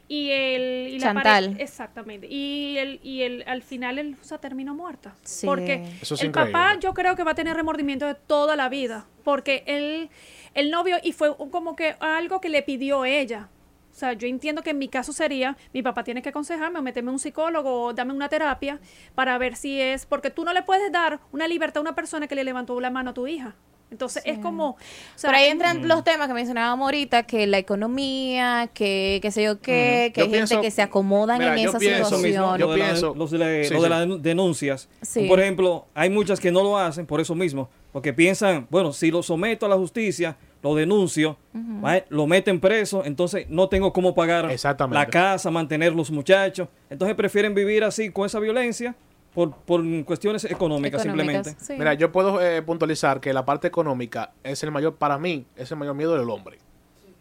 y 0.08 0.30
el 0.30 0.88
y 0.94 0.98
la 0.98 1.06
Chantal. 1.06 1.44
pareja 1.46 1.62
exactamente 1.62 2.26
y 2.28 2.76
el 2.76 3.00
y 3.02 3.22
el 3.22 3.42
al 3.46 3.62
final 3.62 3.98
él 3.98 4.16
o 4.20 4.24
sea, 4.24 4.36
terminó 4.36 4.74
muerta 4.74 5.14
Sí. 5.22 5.46
porque 5.46 5.82
Eso 6.02 6.14
es 6.14 6.20
el 6.20 6.26
increíble. 6.28 6.52
papá 6.52 6.78
yo 6.78 6.92
creo 6.92 7.16
que 7.16 7.24
va 7.24 7.30
a 7.30 7.34
tener 7.34 7.56
remordimiento 7.56 8.06
de 8.06 8.14
toda 8.14 8.54
la 8.54 8.68
vida 8.68 9.06
porque 9.24 9.64
él 9.66 10.10
el 10.52 10.70
novio 10.70 10.98
y 11.02 11.12
fue 11.12 11.30
un- 11.30 11.48
como 11.48 11.74
que 11.74 11.96
algo 12.00 12.42
que 12.42 12.50
le 12.50 12.62
pidió 12.62 13.06
ella 13.06 13.48
o 13.94 13.96
sea, 13.96 14.12
yo 14.14 14.26
entiendo 14.26 14.62
que 14.62 14.70
en 14.70 14.78
mi 14.78 14.88
caso 14.88 15.12
sería, 15.12 15.56
mi 15.72 15.80
papá 15.82 16.02
tiene 16.02 16.20
que 16.20 16.30
aconsejarme 16.30 16.80
o 16.80 16.82
meterme 16.82 17.12
un 17.12 17.20
psicólogo 17.20 17.82
o 17.82 17.92
dame 17.94 18.12
una 18.12 18.28
terapia 18.28 18.80
para 19.14 19.38
ver 19.38 19.54
si 19.54 19.80
es, 19.80 20.04
porque 20.04 20.30
tú 20.30 20.44
no 20.44 20.52
le 20.52 20.62
puedes 20.64 20.90
dar 20.90 21.20
una 21.30 21.46
libertad 21.46 21.78
a 21.78 21.80
una 21.82 21.94
persona 21.94 22.26
que 22.26 22.34
le 22.34 22.42
levantó 22.42 22.80
la 22.80 22.90
mano 22.90 23.10
a 23.10 23.14
tu 23.14 23.26
hija. 23.28 23.54
Entonces 23.90 24.24
es 24.26 24.38
como... 24.40 24.70
o 24.70 24.76
sea, 25.14 25.28
Por 25.30 25.36
ahí 25.36 25.46
entran 25.48 25.86
los 25.86 26.02
temas 26.02 26.26
que 26.26 26.34
mencionábamos 26.34 26.84
ahorita, 26.86 27.22
que 27.24 27.46
la 27.46 27.58
economía, 27.58 28.68
que 28.74 29.20
qué 29.22 29.30
sé 29.30 29.44
yo 29.44 29.60
qué, 29.60 30.10
que 30.12 30.20
Yo 30.22 30.24
hay 30.26 30.32
gente 30.32 30.60
que 30.60 30.70
se 30.72 30.82
acomodan 30.82 31.38
Mira, 31.38 31.54
en 31.56 31.62
yo 31.62 31.68
esa 31.70 31.78
pienso 31.78 32.02
Eso 32.02 32.18
mismo, 32.18 32.56
situación. 32.56 32.58
Yo 32.58 32.66
lo 32.66 32.72
de, 32.72 32.78
la- 32.78 32.84
pienso- 32.86 33.14
los 33.14 33.30
de 33.30 33.38
la- 33.38 33.46
Sí, 33.68 33.74
lo 33.74 33.82
de 33.82 33.88
sí. 33.88 33.90
las 34.10 34.22
denuncias. 34.22 34.88
Sí. 35.02 35.26
Por 35.28 35.38
ejemplo, 35.38 35.86
hay 35.94 36.10
muchas 36.10 36.40
que 36.40 36.50
no 36.50 36.64
lo 36.64 36.76
hacen 36.78 37.06
por 37.06 37.20
eso 37.20 37.36
mismo, 37.36 37.68
porque 37.92 38.12
piensan, 38.12 38.66
bueno, 38.70 38.92
si 38.92 39.12
lo 39.12 39.22
someto 39.22 39.66
a 39.66 39.68
la 39.68 39.76
justicia, 39.76 40.36
lo 40.64 40.74
denuncio, 40.74 41.36
¿vale? 41.52 42.06
lo 42.08 42.26
meten 42.26 42.58
preso, 42.58 43.04
entonces 43.04 43.46
no 43.50 43.68
tengo 43.68 43.92
cómo 43.92 44.14
pagar 44.14 44.48
la 44.90 45.06
casa, 45.06 45.50
mantener 45.50 45.94
los 45.94 46.10
muchachos. 46.10 46.68
Entonces 46.88 47.14
prefieren 47.14 47.54
vivir 47.54 47.84
así 47.84 48.10
con 48.10 48.24
esa 48.24 48.40
violencia 48.40 48.96
por, 49.34 49.54
por 49.54 49.82
cuestiones 50.06 50.42
económicas, 50.46 51.04
Económicas, 51.04 51.46
simplemente. 51.48 51.56
sí. 51.58 51.74
Mira, 51.78 51.92
yo 51.92 52.10
puedo 52.10 52.40
eh, 52.42 52.62
puntualizar 52.62 53.20
que 53.20 53.34
la 53.34 53.44
parte 53.44 53.68
económica 53.68 54.32
es 54.42 54.62
el 54.62 54.70
mayor, 54.70 54.94
para 54.94 55.18
mí, 55.18 55.44
es 55.54 55.70
el 55.70 55.76
mayor 55.76 55.96
miedo 55.96 56.16
del 56.16 56.30
hombre. 56.30 56.56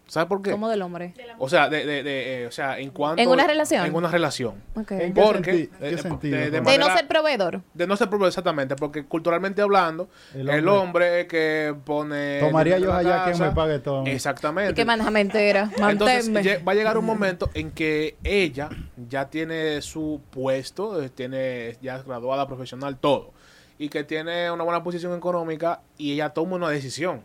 ¿Sabes 0.05 0.27
por 0.27 0.41
qué? 0.41 0.51
Como 0.51 0.69
del 0.69 0.81
hombre. 0.81 1.13
O 1.39 1.48
sea, 1.50 1.69
de, 1.69 1.86
de, 1.86 2.03
de, 2.03 2.43
eh, 2.43 2.48
o 2.48 2.51
sea, 2.51 2.77
en 2.77 2.91
cuanto... 2.91 3.22
¿En 3.22 3.29
una 3.29 3.48
relación? 3.48 3.86
En 3.86 3.95
una 3.95 4.10
relación. 4.10 4.55
Ok. 4.75 4.91
¿En 4.91 5.13
qué, 5.13 5.22
Porque, 5.22 5.51
senti- 5.53 5.69
qué 5.79 5.98
sentido? 5.98 6.38
de- 6.38 6.77
no 6.77 6.86
ser 6.95 7.07
proveedor. 7.07 7.62
De 7.74 7.88
no 7.88 7.95
ser 7.95 8.10
proveedor, 8.10 8.27
exactamente, 8.27 8.75
porque 8.75 9.05
culturalmente 9.05 9.62
hablando, 9.62 10.10
El 10.36 10.50
el 10.50 10.67
hombre. 10.67 11.13
hombre, 11.13 11.27
que 11.27 11.74
pone... 11.86 12.39
Tomaría 12.41 12.77
yo 12.77 12.93
allá 12.93 13.24
quien 13.24 13.33
casa, 13.38 13.45
me 13.50 13.55
pague 13.55 13.79
todo. 13.79 14.05
Exactamente. 14.05 14.72
Y 14.74 14.75
que 14.75 14.86
maneja 14.86 15.19
entera. 15.19 15.72
Entonces 15.77 16.29
va 16.67 16.72
a 16.74 16.75
llegar 16.75 16.98
un 16.98 17.05
momento 17.05 17.50
en 17.53 17.72
que 17.72 18.17
ella 18.24 18.69
ya 19.10 19.29
tiene 19.29 19.81
su 19.81 20.22
puesto, 20.29 21.01
eh, 21.01 21.10
tiene 21.10 21.77
ya 21.81 21.95
es 21.95 22.05
graduada 22.05 22.45
profesional, 22.45 22.98
todo, 22.98 23.31
y 23.79 23.89
que 23.89 24.03
tiene 24.03 24.51
una 24.51 24.63
buena 24.63 24.83
posición 24.83 25.15
económica 25.17 25.81
y 25.98 26.13
ella 26.13 26.29
toma 26.29 26.57
una 26.57 26.69
decisión, 26.69 27.22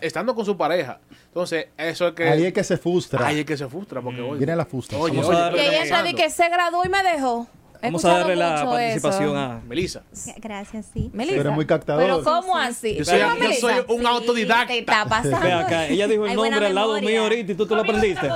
estando 0.00 0.34
con 0.34 0.44
su 0.44 0.56
pareja. 0.56 0.98
Entonces, 1.26 1.66
eso 1.76 2.08
es 2.08 2.14
que... 2.14 2.28
Ahí 2.28 2.44
es 2.46 2.52
que 2.52 2.64
se 2.64 2.76
frustra. 2.76 3.26
ahí 3.26 3.40
es 3.40 3.46
que 3.46 3.56
se 3.56 3.66
frustra, 3.68 4.00
porque 4.00 4.20
oye, 4.20 4.38
Viene 4.38 4.56
la 4.56 4.64
frustración. 4.66 5.02
oye, 5.10 5.16
Vamos 5.20 5.30
oye, 5.34 5.38
a 5.92 6.02
darle- 6.02 6.14
Que 6.14 6.30
se 6.30 6.48
graduó 6.48 6.84
y 6.84 6.88
me 6.88 7.02
dejó. 7.02 7.46
He 7.80 7.86
Vamos 7.86 8.04
a 8.04 8.08
darle 8.18 8.34
la 8.34 8.64
participación 8.64 9.28
eso. 9.28 9.36
a... 9.38 9.60
Melissa. 9.68 10.02
Gracias, 10.38 10.86
sí. 10.92 11.10
Melissa. 11.12 11.38
Eres 11.40 11.52
muy 11.52 11.64
captador. 11.64 12.02
Pero 12.02 12.24
¿cómo 12.24 12.56
así? 12.56 12.96
Yo 12.96 13.04
soy- 13.04 13.20
un 13.86 14.00
Sí, 14.00 14.06
autodidacta. 14.06 14.66
Te 14.66 14.78
está 14.80 15.04
pasando. 15.04 15.38
Ve 15.38 15.52
acá, 15.52 15.86
ella 15.86 16.08
dijo 16.08 16.24
el 16.24 16.30
Hay 16.30 16.36
nombre 16.36 16.66
al 16.66 16.74
lado 16.74 17.00
mío 17.00 17.22
ahorita 17.22 17.52
y 17.52 17.54
tú 17.54 17.66
te 17.68 17.76
lo 17.76 17.82
aprendiste. 17.82 18.28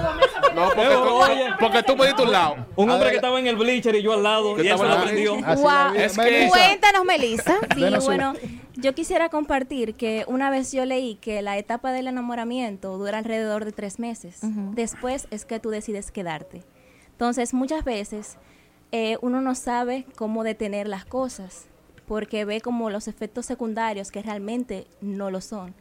No, 0.55 0.69
porque 0.75 0.83
tú, 0.95 1.09
Oye. 1.15 1.45
porque 1.61 1.83
tú 1.83 1.97
me 1.97 2.07
diste 2.07 2.23
un 2.23 2.33
lado. 2.33 2.67
Un 2.77 2.91
hombre 2.91 3.11
que 3.11 3.17
estaba 3.17 3.39
en 3.39 3.47
el 3.47 3.57
bleacher 3.57 3.95
y 3.95 4.03
yo 4.03 4.13
al 4.13 4.23
lado, 4.23 4.57
y 4.63 4.67
estaba 4.67 4.85
lo 4.89 4.95
en 4.95 4.99
aprendió. 5.01 5.33
bleacher. 5.35 5.51
Así 5.51 5.63
la 5.63 5.69
Guau. 5.71 5.93
vida. 5.93 6.05
Es 6.05 6.13
que- 6.17 6.23
Melissa, 6.23 6.49
Cuéntanos, 6.51 7.05
Melissa. 7.05 7.55
Sí, 7.75 7.81
Denos 7.81 8.05
bueno, 8.05 8.33
yo 8.77 8.95
quisiera 8.95 9.29
compartir 9.29 9.95
que 9.95 10.25
una 10.27 10.51
vez 10.51 10.73
yo 10.73 10.85
leí 10.85 11.17
que 11.17 11.43
la 11.43 11.59
etapa 11.59 11.93
del 11.93 12.07
enamoramiento 12.07 12.97
dura 12.99 13.19
alrededor 13.19 13.65
de 13.65 13.73
tres 13.73 13.99
meses. 13.99 14.41
Después 14.43 15.27
es 15.31 15.45
que 15.45 15.61
tú 15.61 15.71
decides 15.71 16.11
quedarte. 16.11 16.63
Entonces, 17.13 17.55
muchas 17.55 17.85
veces 17.85 18.37
eh, 18.91 19.17
uno 19.23 19.41
no 19.41 19.55
sabe 19.55 20.07
cómo 20.17 20.43
detener 20.45 20.89
las 20.89 21.05
cosas 21.05 21.67
porque 22.07 22.45
ve 22.45 22.61
como 22.61 22.91
los 22.91 23.09
efectos 23.09 23.47
secundarios 23.47 24.11
que 24.11 24.23
realmente 24.23 24.87
no 25.01 25.31
lo 25.31 25.41
son. 25.41 25.75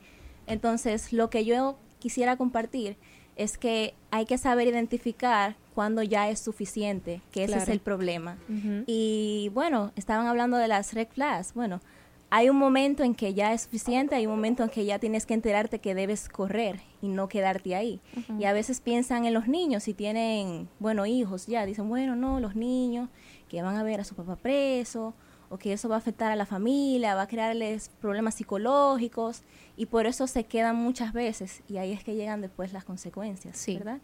Entonces, 0.48 1.12
lo 1.13 1.30
que 1.30 1.44
yo 1.46 1.78
quisiera 2.00 2.38
compartir 2.38 2.98
es 3.41 3.57
que 3.57 3.93
hay 4.12 4.25
que 4.25 4.38
saber 4.38 4.67
identificar 4.67 5.55
cuando 5.74 6.03
ya 6.03 6.29
es 6.29 6.39
suficiente, 6.39 7.21
que 7.31 7.45
ese 7.45 7.57
es 7.57 7.69
el 7.69 7.79
problema. 7.79 8.38
Y 8.86 9.50
bueno, 9.53 9.91
estaban 9.95 10.27
hablando 10.27 10.57
de 10.57 10.67
las 10.67 10.93
red 10.93 11.07
flags. 11.07 11.53
Bueno, 11.53 11.81
hay 12.29 12.50
un 12.50 12.57
momento 12.57 13.03
en 13.03 13.15
que 13.15 13.33
ya 13.33 13.53
es 13.53 13.63
suficiente, 13.63 14.15
hay 14.15 14.25
un 14.25 14.33
momento 14.33 14.63
en 14.63 14.69
que 14.69 14.86
ya 14.86 15.00
tienes 15.00 15.25
que 15.25 15.33
enterarte 15.33 15.79
que 15.79 15.95
debes 15.95 16.29
correr 16.29 16.79
y 17.01 17.07
no 17.07 17.27
quedarte 17.27 17.75
ahí. 17.75 18.00
Y 18.39 18.45
a 18.45 18.53
veces 18.53 18.79
piensan 18.79 19.25
en 19.25 19.33
los 19.33 19.48
niños, 19.48 19.83
si 19.83 19.93
tienen, 19.93 20.69
bueno, 20.79 21.05
hijos 21.05 21.48
ya, 21.48 21.65
dicen, 21.65 21.89
bueno, 21.89 22.15
no, 22.15 22.39
los 22.39 22.55
niños 22.55 23.10
que 23.50 23.62
van 23.62 23.75
a 23.75 23.83
ver 23.83 24.00
a 24.00 24.03
su 24.05 24.15
papá 24.15 24.36
preso 24.36 25.13
o 25.51 25.58
que 25.60 25.74
eso 25.74 25.88
va 25.89 25.96
a 25.96 25.98
afectar 26.00 26.31
a 26.31 26.36
la 26.36 26.46
familia, 26.48 27.13
va 27.13 27.24
a 27.24 27.27
crearles 27.27 27.89
problemas 28.01 28.34
psicológicos 28.36 29.43
y 29.78 29.86
por 29.86 30.06
eso 30.08 30.26
se 30.26 30.45
quedan 30.45 30.76
muchas 30.78 31.13
veces 31.13 31.62
y 31.67 31.78
ahí 31.78 31.91
es 31.91 32.04
que 32.04 32.15
llegan 32.15 32.41
después 32.41 32.73
las 32.73 32.84
consecuencias, 32.86 33.56
Sí. 33.58 33.78
¿verdad? 33.78 33.99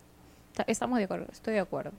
Está- 0.52 0.64
Estamos 0.68 0.98
de 1.00 1.06
acuerdo, 1.06 1.28
estoy 1.32 1.54
de 1.56 1.60
acuerdo. 1.62 1.92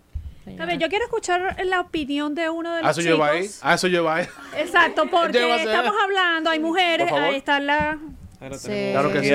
A 0.58 0.64
ver, 0.64 0.78
yo 0.78 0.88
quiero 0.88 1.04
escuchar 1.04 1.56
la 1.66 1.80
opinión 1.80 2.34
de 2.34 2.48
uno 2.48 2.72
de 2.74 2.82
los 2.82 2.92
eso 2.92 3.00
chicos. 3.02 3.16
lleva 3.18 3.30
ahí. 3.32 3.46
A 3.62 3.74
eso 3.74 3.86
lleva 3.88 4.14
ahí. 4.16 4.26
Exacto, 4.56 5.02
porque 5.10 5.62
estamos 5.62 5.94
hablando, 6.02 6.48
hay 6.50 6.58
mujeres, 6.58 7.10
ahí 7.12 7.36
está 7.36 7.60
la... 7.60 7.98
Sí. 8.52 8.90
Claro 8.92 9.12
que 9.12 9.20
sí. 9.24 9.34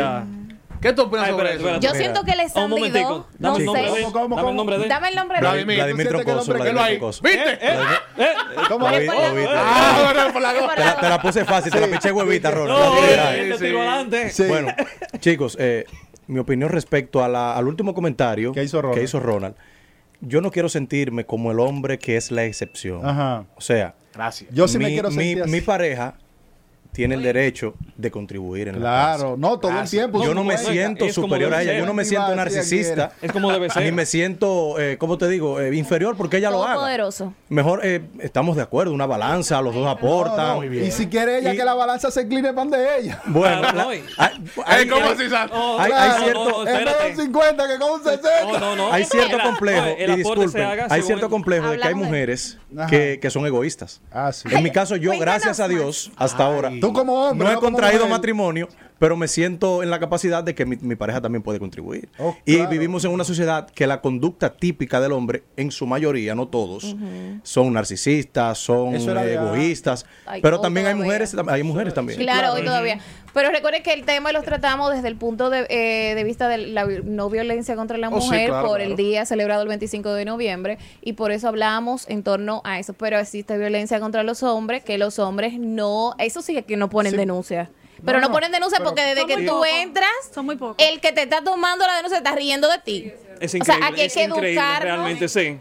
¿Qué 0.84 0.94
tú 0.94 1.02
opinas 1.04 1.26
Ay, 1.26 1.32
sobre 1.32 1.50
espérate, 1.50 1.56
eso? 1.56 1.68
espérate. 1.76 1.86
Yo 1.88 1.92
Mira. 1.94 2.04
siento 2.04 2.24
que 2.24 2.36
les 2.36 2.56
Un 2.56 2.62
han 2.62 2.70
momentico. 2.70 3.28
no 3.40 3.48
Dame 3.50 3.58
el 3.60 3.66
nombre 3.66 3.84
sé. 3.84 3.92
de 3.92 3.98
él. 3.98 4.04
¿Cómo, 4.12 4.14
cómo, 4.14 4.36
Dame 4.36 4.50
el 4.52 4.56
nombre 4.56 4.78
de 4.78 4.84
él. 4.84 4.90
Dame 4.90 5.08
el 5.10 5.16
nombre 5.16 5.38
de 5.38 5.42
Vladimir, 5.42 5.62
él. 5.62 5.68
¿tú 5.68 5.84
Vladimir 5.84 5.96
sientes 6.08 6.14
que 6.14 6.20
el 6.20 6.26
Troncoso, 6.26 6.52
hombre 6.52 6.68
que 6.70 6.74
lo 6.74 6.82
hay? 6.82 6.98
Vladimir 6.98 7.00
Troncoso. 7.00 7.24
¿Viste? 7.24 7.60
Eh, 7.62 8.34
¿Cómo? 8.70 8.86
Oíste, 8.86 9.06
por 9.06 9.16
la- 9.16 9.32
oíste. 9.34 9.54
Ah, 9.56 10.12
bueno, 10.14 10.34
por 10.34 10.42
la 10.42 10.54
Te 10.76 10.82
la, 10.86 11.00
te 11.00 11.10
la 11.10 11.22
puse 11.22 11.46
fácil, 11.46 11.72
te 11.72 11.80
la 11.80 11.88
piché 11.88 12.12
huevita, 12.12 12.52
Ronald. 12.52 12.80
No, 12.80 12.96
la 13.16 13.36
él 13.36 13.52
te 13.52 13.58
sí. 13.58 13.64
tiró 13.66 13.82
adelante. 13.82 14.30
Sí. 14.30 14.44
Bueno, 14.48 14.68
chicos, 15.20 15.58
eh, 15.60 15.86
mi 16.28 16.40
opinión 16.40 16.70
respecto 16.70 17.24
a 17.24 17.28
la- 17.28 17.56
al 17.56 17.68
último 17.68 17.94
comentario 17.94 18.52
¿Qué 18.52 18.64
hizo 18.64 18.82
Ronald? 18.82 19.10
Ronald. 19.14 19.56
Yo 20.22 20.40
no 20.42 20.52
quiero 20.52 20.70
sentirme 20.70 21.26
como 21.26 21.52
el 21.52 21.60
hombre 21.60 22.00
que 22.00 22.16
es 22.16 22.32
la 22.32 22.46
excepción. 22.46 23.06
Ajá. 23.06 23.46
O 23.56 23.62
sea, 23.62 23.96
Gracias. 24.14 24.50
Yo 24.54 24.68
sí 24.68 24.78
me 24.78 24.86
mi, 24.86 24.94
quiero 24.94 25.10
mi- 25.10 25.16
sentir 25.16 25.42
así. 25.42 25.52
mi 25.52 25.62
pareja 25.62 26.14
tiene 26.94 27.16
el 27.16 27.24
derecho 27.24 27.74
de 27.98 28.10
contribuir 28.12 28.68
en 28.70 28.76
la 28.82 28.90
casa. 28.90 29.16
Claro, 29.18 29.36
no, 29.38 29.60
todo 29.60 29.72
el 29.72 29.78
Gracias. 29.78 30.00
tiempo. 30.04 30.24
Yo 30.24 30.34
no 30.34 30.44
me 30.44 30.58
siento 30.58 31.06
es 31.06 31.14
superior 31.16 31.54
a 31.54 31.62
ella, 31.62 31.74
yo 31.78 31.86
no 31.86 31.94
me 31.94 32.06
siento 32.06 32.34
narcisista, 32.36 33.12
Es 33.22 33.32
como 33.32 33.52
debe 33.52 33.70
ser. 33.70 33.84
ni 33.84 33.92
me 33.92 34.06
siento, 34.06 34.80
eh, 34.80 34.98
¿cómo 34.98 35.18
te 35.18 35.28
digo?, 35.28 35.60
Eh, 35.60 35.76
inferior 35.76 36.16
porque 36.16 36.38
ella 36.38 36.50
lo 36.52 36.64
haga. 36.64 36.74
Todopoderoso. 36.76 37.34
Mejor 37.50 37.82
eh, 37.84 38.02
estamos 38.20 38.56
de 38.56 38.62
acuerdo, 38.62 38.94
una 38.94 39.06
balanza, 39.06 39.62
los 39.62 39.74
dos 39.76 39.88
aportan. 39.88 40.56
no, 40.60 40.64
no. 40.64 40.74
Y 40.74 40.92
si 40.92 41.08
quiere 41.08 41.40
ella 41.40 41.54
Y- 41.54 41.58
que 41.58 41.66
la 41.66 41.74
balanza 41.74 42.12
se 42.12 42.22
incline 42.22 42.54
pan 42.54 42.70
de 42.70 43.00
ella. 43.00 43.22
Bueno, 43.26 43.62
Claro, 43.62 43.78
la- 43.78 43.90
hay, 43.90 44.04
hay- 44.66 44.88
¿Cómo 44.88 45.06
hay- 45.08 45.14
así, 45.14 45.30
Sam? 45.30 45.50
Oh, 45.54 45.78
Hay- 45.80 45.92
claro, 45.92 46.14
hay 46.14 46.24
cierto- 46.24 46.50
no, 46.64 46.68
espérate. 46.68 47.10
un 47.12 47.18
50 47.18 47.68
que 47.68 47.80
con 47.80 47.92
un 47.92 48.04
60. 48.04 48.44
No, 48.54 48.60
no, 48.60 48.76
no. 48.76 48.94
hay 48.94 49.06
cierto 49.06 49.38
complejo, 49.44 49.86
y 50.00 50.16
disculpen, 50.16 50.64
haga 50.64 50.88
hay 50.90 51.02
cierto 51.02 51.30
complejo 51.30 51.70
de 51.70 51.80
que 51.80 51.88
hay 51.88 51.96
mujeres 51.96 52.58
que, 52.90 53.20
que 53.22 53.30
son 53.30 53.46
egoístas. 53.46 54.02
Ah, 54.12 54.32
sí. 54.32 54.48
En 54.52 54.62
mi 54.64 54.72
caso, 54.72 54.96
yo, 54.96 55.12
gracias 55.20 55.60
a. 55.60 55.68
Dios, 55.68 56.12
hasta 56.18 56.44
ahora, 56.46 56.70
Tú 56.84 56.92
como 56.92 57.14
hombre. 57.14 57.48
no 57.48 57.54
he 57.54 57.56
como 57.56 57.72
contraído 57.72 58.08
matrimonio, 58.10 58.68
pero 59.04 59.18
me 59.18 59.28
siento 59.28 59.84
en 59.84 59.90
la 59.90 60.00
capacidad 60.00 60.46
de 60.46 60.56
que 60.56 60.66
mi, 60.66 60.78
mi 60.78 60.96
pareja 60.96 61.20
también 61.20 61.44
puede 61.44 61.60
contribuir. 61.60 62.08
Oh, 62.20 62.38
y 62.46 62.56
claro. 62.56 62.70
vivimos 62.70 63.04
en 63.04 63.12
una 63.12 63.26
sociedad 63.26 63.70
que 63.70 63.86
la 63.86 64.00
conducta 64.00 64.54
típica 64.56 65.02
del 65.02 65.12
hombre, 65.12 65.44
en 65.58 65.72
su 65.72 65.86
mayoría, 65.86 66.36
no 66.36 66.48
todos, 66.48 66.96
son 67.44 67.74
narcisistas, 67.74 68.58
son 68.60 68.96
egoístas, 68.96 70.06
Ay, 70.26 70.40
pero 70.42 70.62
también 70.62 70.88
hay 70.88 70.96
mujeres, 70.96 71.36
hay 71.50 71.64
mujeres 71.64 71.94
también. 71.94 72.18
Claro, 72.18 72.54
hoy 72.54 72.64
todavía. 72.64 73.00
Pero 73.34 73.50
recuerden 73.52 73.84
que 73.84 73.92
el 73.92 74.06
tema 74.06 74.32
los 74.32 74.46
tratamos 74.46 74.94
desde 74.94 75.10
el 75.10 75.18
punto 75.18 75.50
de, 75.50 75.66
eh, 75.70 76.16
de 76.16 76.24
vista 76.24 76.48
de 76.48 76.60
la 76.60 76.86
no 76.86 77.30
violencia 77.30 77.76
contra 77.76 77.98
la 77.98 78.08
Oh, 78.08 78.22
sí, 78.22 78.28
mujer 78.28 78.48
claro, 78.52 78.68
por 78.70 78.78
claro. 78.78 78.90
el 78.92 78.96
día 78.96 79.26
celebrado 79.26 79.64
el 79.64 79.68
25 79.68 80.14
de 80.14 80.24
noviembre 80.24 80.78
y 81.02 81.12
por 81.14 81.32
eso 81.34 81.50
hablamos 81.50 82.08
en 82.08 82.24
torno 82.24 82.62
a 82.64 82.80
eso. 82.80 82.94
Pero 82.94 83.20
existe 83.20 83.58
violencia 83.58 84.00
contra 84.00 84.24
los 84.24 84.44
hombres, 84.44 84.82
que 84.86 84.98
los 84.98 85.20
hombres 85.20 85.60
no, 85.60 86.16
eso 86.20 86.42
sí 86.42 86.56
es 86.58 86.64
que 86.64 86.78
no 86.78 86.90
ponen 86.90 87.12
Sí. 87.12 87.18
denuncia. 87.18 87.70
Pero 88.06 88.20
No, 88.20 88.32
ponen 88.32 88.52
denuncia 88.52 88.78
pero- 88.80 88.90
porque 88.90 89.04
desde 89.06 89.26
que 89.26 89.46
tú 89.46 89.64
entras, 89.66 90.10
Son 90.34 90.46
muy 90.46 90.56
pocos. 90.56 90.76
el 90.80 91.00
que 91.00 91.12
te 91.12 91.24
está 91.24 91.44
tomando 91.44 91.86
la 91.86 91.96
denuncia 91.96 92.18
está 92.18 92.34
riendo 92.36 92.70
de 92.70 92.80
ti. 92.80 93.12
Es 93.40 93.54
O 93.56 93.64
sea, 93.66 93.76
aquí 93.82 94.02
hay 94.02 94.08
es 94.08 94.14
que 94.14 94.24
educarnos. 94.24 94.82
realmente 94.84 95.28
sí. 95.28 95.60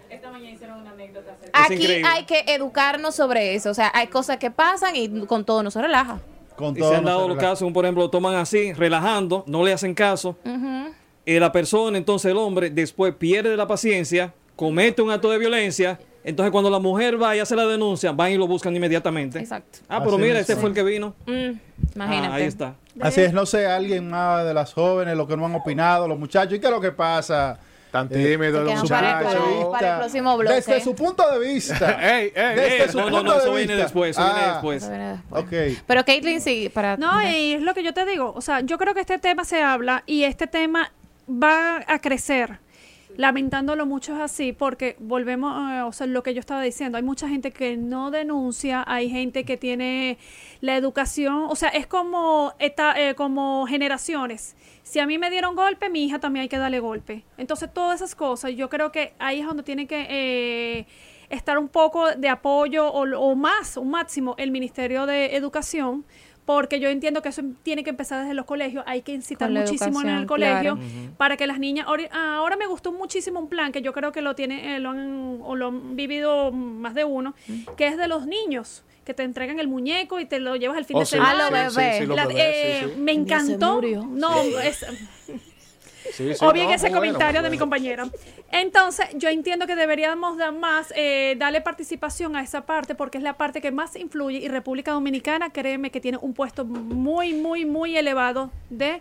Aquí 1.55 1.75
increíble. 1.75 2.09
hay 2.09 2.25
que 2.25 2.45
educarnos 2.49 3.15
sobre 3.15 3.55
eso. 3.55 3.71
O 3.71 3.75
sea, 3.75 3.91
hay 3.95 4.07
cosas 4.07 4.39
que 4.39 4.51
pasan 4.51 4.97
y 4.97 5.27
con 5.27 5.45
todo 5.45 5.63
no 5.63 5.71
se 5.71 5.81
relaja. 5.83 6.21
Con 6.57 6.75
Y 6.77 6.81
todo 6.81 6.91
se 6.91 6.97
han 6.97 7.03
no 7.05 7.09
dado 7.11 7.23
se 7.23 7.29
los 7.29 7.37
relaja. 7.37 7.53
casos, 7.55 7.73
por 7.73 7.85
ejemplo, 7.85 8.05
lo 8.05 8.11
toman 8.11 8.35
así, 8.37 8.73
relajando, 8.73 9.45
no 9.47 9.63
le 9.65 9.73
hacen 9.73 9.95
caso. 9.95 10.37
Eh, 11.27 11.39
la 11.39 11.53
persona, 11.53 11.99
entonces 11.99 12.31
el 12.31 12.37
hombre, 12.39 12.71
después 12.71 13.15
pierde 13.15 13.57
la 13.57 13.67
paciencia, 13.67 14.35
comete 14.57 15.03
un 15.03 15.11
acto 15.11 15.31
de 15.31 15.39
violencia. 15.39 15.99
Entonces, 16.25 16.53
cuando 16.53 16.71
la 16.71 16.79
mujer 16.79 17.21
va 17.21 17.35
y 17.37 17.41
hace 17.41 17.57
la 17.57 17.67
denuncia, 17.67 18.13
van 18.13 18.31
y 18.33 18.37
lo 18.37 18.47
buscan 18.47 18.75
inmediatamente. 18.77 19.39
Exacto. 19.41 19.81
Ah, 19.89 19.99
pero 19.99 20.13
Así 20.13 20.23
mira, 20.23 20.27
mismo. 20.35 20.41
este 20.41 20.57
fue 20.57 20.69
el 20.69 20.75
que 20.75 20.83
vino. 20.85 21.15
Mm, 21.27 21.51
imagínate. 21.97 22.29
Ah, 22.29 22.35
ahí 22.35 22.45
está. 22.45 22.75
Así 23.01 23.21
es, 23.23 23.33
no 23.33 23.45
sé, 23.47 23.67
alguien 23.67 24.09
más 24.09 24.45
de 24.45 24.55
las 24.55 24.73
jóvenes, 24.73 25.17
lo 25.17 25.27
que 25.27 25.37
no 25.37 25.47
han 25.47 25.55
opinado, 25.55 26.07
los 26.07 26.19
muchachos, 26.19 26.55
¿y 26.55 26.61
qué 26.61 26.67
es 26.67 26.73
lo 26.73 26.81
que 26.81 26.93
pasa? 26.93 27.59
Tan 27.91 28.07
Eh, 28.07 28.09
tímido 28.33 28.65
quedan 28.65 28.87
para- 28.89 29.21
para- 29.23 29.71
para 29.71 29.93
el 29.95 29.99
próximo 29.99 30.37
bloque. 30.39 30.55
Desde 30.55 30.81
su 30.81 30.95
punto 30.95 31.31
de 31.31 31.39
vista. 31.41 31.99
Ey, 32.19 32.33
ey, 32.35 32.55
Desde 32.57 32.83
ey. 32.85 32.89
su 32.89 32.99
No, 32.99 33.11
no, 33.11 33.17
punto 33.19 33.25
no, 33.25 33.33
de 33.33 33.39
eso 33.39 33.49
viene 33.55 33.73
vista. 33.75 33.83
después, 33.83 34.11
eso 34.17 34.25
viene 34.25 34.41
Ah, 34.41 34.53
después. 34.53 34.83
Eso 34.83 34.91
viene 34.91 35.09
después. 35.11 35.43
Ok. 35.77 35.83
Pero 35.87 36.05
Caitlyn 36.05 36.41
sí, 36.41 36.71
para... 36.73 36.97
No, 36.97 37.21
y 37.23 37.53
es 37.55 37.61
lo 37.63 37.75
que 37.75 37.83
yo 37.83 37.93
te 37.93 38.07
digo. 38.07 38.33
O 38.35 38.41
sea, 38.41 38.61
yo 38.61 38.79
creo 38.79 38.95
que 38.95 39.01
este 39.01 39.19
tema 39.19 39.45
se 39.45 39.61
habla 39.61 40.05
y 40.07 40.25
este 40.25 40.47
tema 40.47 40.91
va 41.29 41.85
a 41.87 41.99
crecer. 41.99 42.61
Lamentándolo 43.17 43.87
mucho 43.87 44.15
es 44.15 44.21
así, 44.21 44.53
porque 44.53 44.97
volvemos, 44.99 45.73
eh, 45.73 45.83
o 45.83 45.93
sea, 45.93 46.07
lo 46.07 46.23
que 46.23 46.35
yo 46.35 46.41
estaba 46.41 46.63
diciendo, 46.63 46.97
hay 46.97 47.03
mucha 47.05 47.29
gente 47.29 47.51
que 47.51 47.77
no 47.77 48.11
denuncia, 48.11 48.85
hay 48.87 49.11
gente 49.11 49.45
que 49.45 49.57
tiene 49.57 50.19
la 50.61 50.77
educación, 50.77 51.47
o 51.49 51.57
sea, 51.57 51.69
es 51.71 51.87
como, 51.87 52.55
eta- 52.59 52.95
eh, 53.01 53.15
como 53.15 53.67
generaciones. 53.67 54.57
Si 54.83 54.99
a 54.99 55.07
mí 55.07 55.19
me 55.19 55.31
dieron 55.31 55.55
golpe, 55.55 55.89
mi 55.89 56.05
hija 56.05 56.19
también 56.19 56.43
hay 56.43 56.49
que 56.49 56.59
darle 56.59 56.81
golpe. 56.81 57.25
Entonces, 57.39 57.73
todas 57.73 58.01
esas 58.01 58.15
cosas, 58.15 58.53
yo 58.55 58.69
creo 58.69 58.91
que 58.93 59.13
ahí 59.19 59.41
es 59.41 59.47
donde 59.47 59.63
tiene 59.63 59.87
que 59.87 60.07
eh, 60.11 60.87
estar 61.31 61.59
un 61.59 61.69
poco 61.69 62.09
de 62.17 62.29
apoyo 62.29 62.89
o, 62.89 63.03
o 63.19 63.35
más, 63.37 63.77
un 63.77 63.91
máximo, 63.91 64.35
el 64.39 64.51
Ministerio 64.51 65.07
de 65.07 65.37
Educación. 65.37 66.05
Porque 66.45 66.81
yo 66.81 66.89
entiendo 66.89 67.23
que 67.23 67.29
eso 67.29 67.43
tiene 67.63 67.85
que 67.85 67.91
empezar 67.91 68.23
desde 68.23 68.35
los 68.35 68.47
colegios, 68.47 68.83
hay 68.89 69.03
que 69.03 69.13
incitar 69.13 69.49
muchísimo 69.51 70.01
en 70.03 70.09
el 70.09 70.27
colegio 70.27 70.75
claro. 70.75 71.15
para 71.17 71.37
que 71.37 71.47
las 71.47 71.61
niñas 71.61 71.87
ah, 72.11 72.37
ahora 72.39 72.57
me 72.57 72.67
gustó 72.67 72.91
muchísimo 72.93 73.39
un 73.39 73.49
plan 73.49 73.71
que 73.71 73.81
yo 73.81 73.93
creo 73.93 74.11
que 74.11 74.23
lo 74.23 74.35
tiene 74.35 74.75
eh, 74.75 74.79
lo 74.81 74.91
han 74.91 75.39
o 75.43 75.55
lo 75.55 75.69
han 75.69 75.95
vivido 75.95 76.51
más 76.51 76.95
de 76.95 77.05
uno 77.05 77.35
que 77.77 77.87
es 77.87 77.97
de 77.97 78.09
los 78.09 78.27
niños 78.27 78.83
que 79.05 79.15
te 79.15 79.23
entregan 79.23 79.61
el 79.61 79.69
muñeco 79.69 80.19
y 80.19 80.27
te 80.27 80.41
lo 80.41 80.57
llevas 80.57 80.79
al 80.79 80.85
fin 80.85 80.97
Oh, 80.97 81.01
de 81.01 81.07
sí, 81.07 81.11
semana 81.13 81.47
A 81.47 81.51
lo 81.51 81.71
sí, 81.71 81.77
bebé. 81.77 81.93
sí, 81.99 82.07
sí, 82.07 82.07
La- 82.15 82.29
eh, 82.35 82.81
sí, 82.83 82.91
sí. 82.93 83.01
me 83.01 83.13
Ya 83.25 83.39
se 83.41 83.53
encantó 83.53 83.75
murió. 83.75 84.05
no 84.05 84.41
es 84.61 84.85
Sí, 86.13 86.35
sí, 86.35 86.45
o 86.45 86.53
bien 86.53 86.67
no, 86.69 86.75
ese 86.75 86.89
bueno, 86.89 86.97
comentario 86.99 87.43
de 87.43 87.51
mi 87.51 87.57
bueno. 87.57 87.63
compañera. 87.65 88.11
Entonces, 88.51 89.07
yo 89.15 89.29
entiendo 89.29 89.67
que 89.67 89.77
deberíamos 89.77 90.37
dar 90.37 90.53
más, 90.53 90.93
eh, 90.97 91.37
darle 91.39 91.61
participación 91.61 92.37
a 92.37 92.43
esa 92.43 92.67
parte, 92.67 92.95
porque 92.95 93.19
es 93.19 93.25
la 93.25 93.37
parte 93.37 93.61
que 93.61 93.71
más 93.71 93.97
influye. 93.97 94.39
Y 94.39 94.49
República 94.49 94.93
Dominicana, 94.93 95.51
créeme 95.51 95.91
que 95.91 96.01
tiene 96.01 96.19
un 96.21 96.35
puesto 96.35 96.65
muy, 96.65 97.35
muy, 97.35 97.65
muy 97.65 97.97
elevado 97.97 98.51
de 98.71 99.01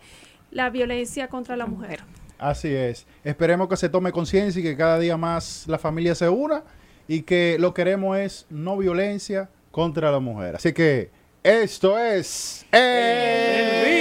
la 0.51 0.69
violencia 0.69 1.27
contra 1.27 1.55
la 1.55 1.65
mujer. 1.65 2.01
Así 2.37 2.73
es. 2.73 3.05
Esperemos 3.23 3.67
que 3.67 3.77
se 3.77 3.89
tome 3.89 4.11
conciencia 4.11 4.59
y 4.59 4.63
que 4.63 4.75
cada 4.75 4.97
día 4.97 5.15
más 5.15 5.65
la 5.67 5.77
familia 5.77 6.15
se 6.15 6.27
una 6.27 6.63
y 7.07 7.21
que 7.21 7.57
lo 7.59 7.73
que 7.73 7.83
queremos 7.83 8.17
es 8.17 8.45
no 8.49 8.77
violencia 8.77 9.49
contra 9.71 10.11
la 10.11 10.19
mujer. 10.19 10.55
Así 10.55 10.73
que 10.73 11.11
esto 11.43 11.97
es 11.99 12.65
el 12.71 14.00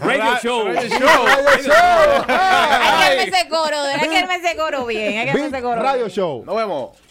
Radio 0.00 0.36
Show. 0.42 0.66
Radio 0.66 0.88
Show. 0.88 1.26
Radio 1.26 1.62
Show. 1.62 2.24
Hay 2.28 2.98
que 2.98 3.06
armar 3.06 3.28
ese 3.28 3.48
coro, 3.48 3.76
hay 3.82 4.08
que 4.08 4.18
armar 4.18 4.40
ese 4.40 4.56
coro 4.56 4.86
bien, 4.86 5.18
hay 5.18 5.26
que 5.26 5.32
Big 5.32 5.44
ese 5.44 5.62
coro 5.62 5.82
Radio. 5.82 6.08
Show. 6.08 6.44
Nos 6.44 6.56
vemos. 6.56 7.03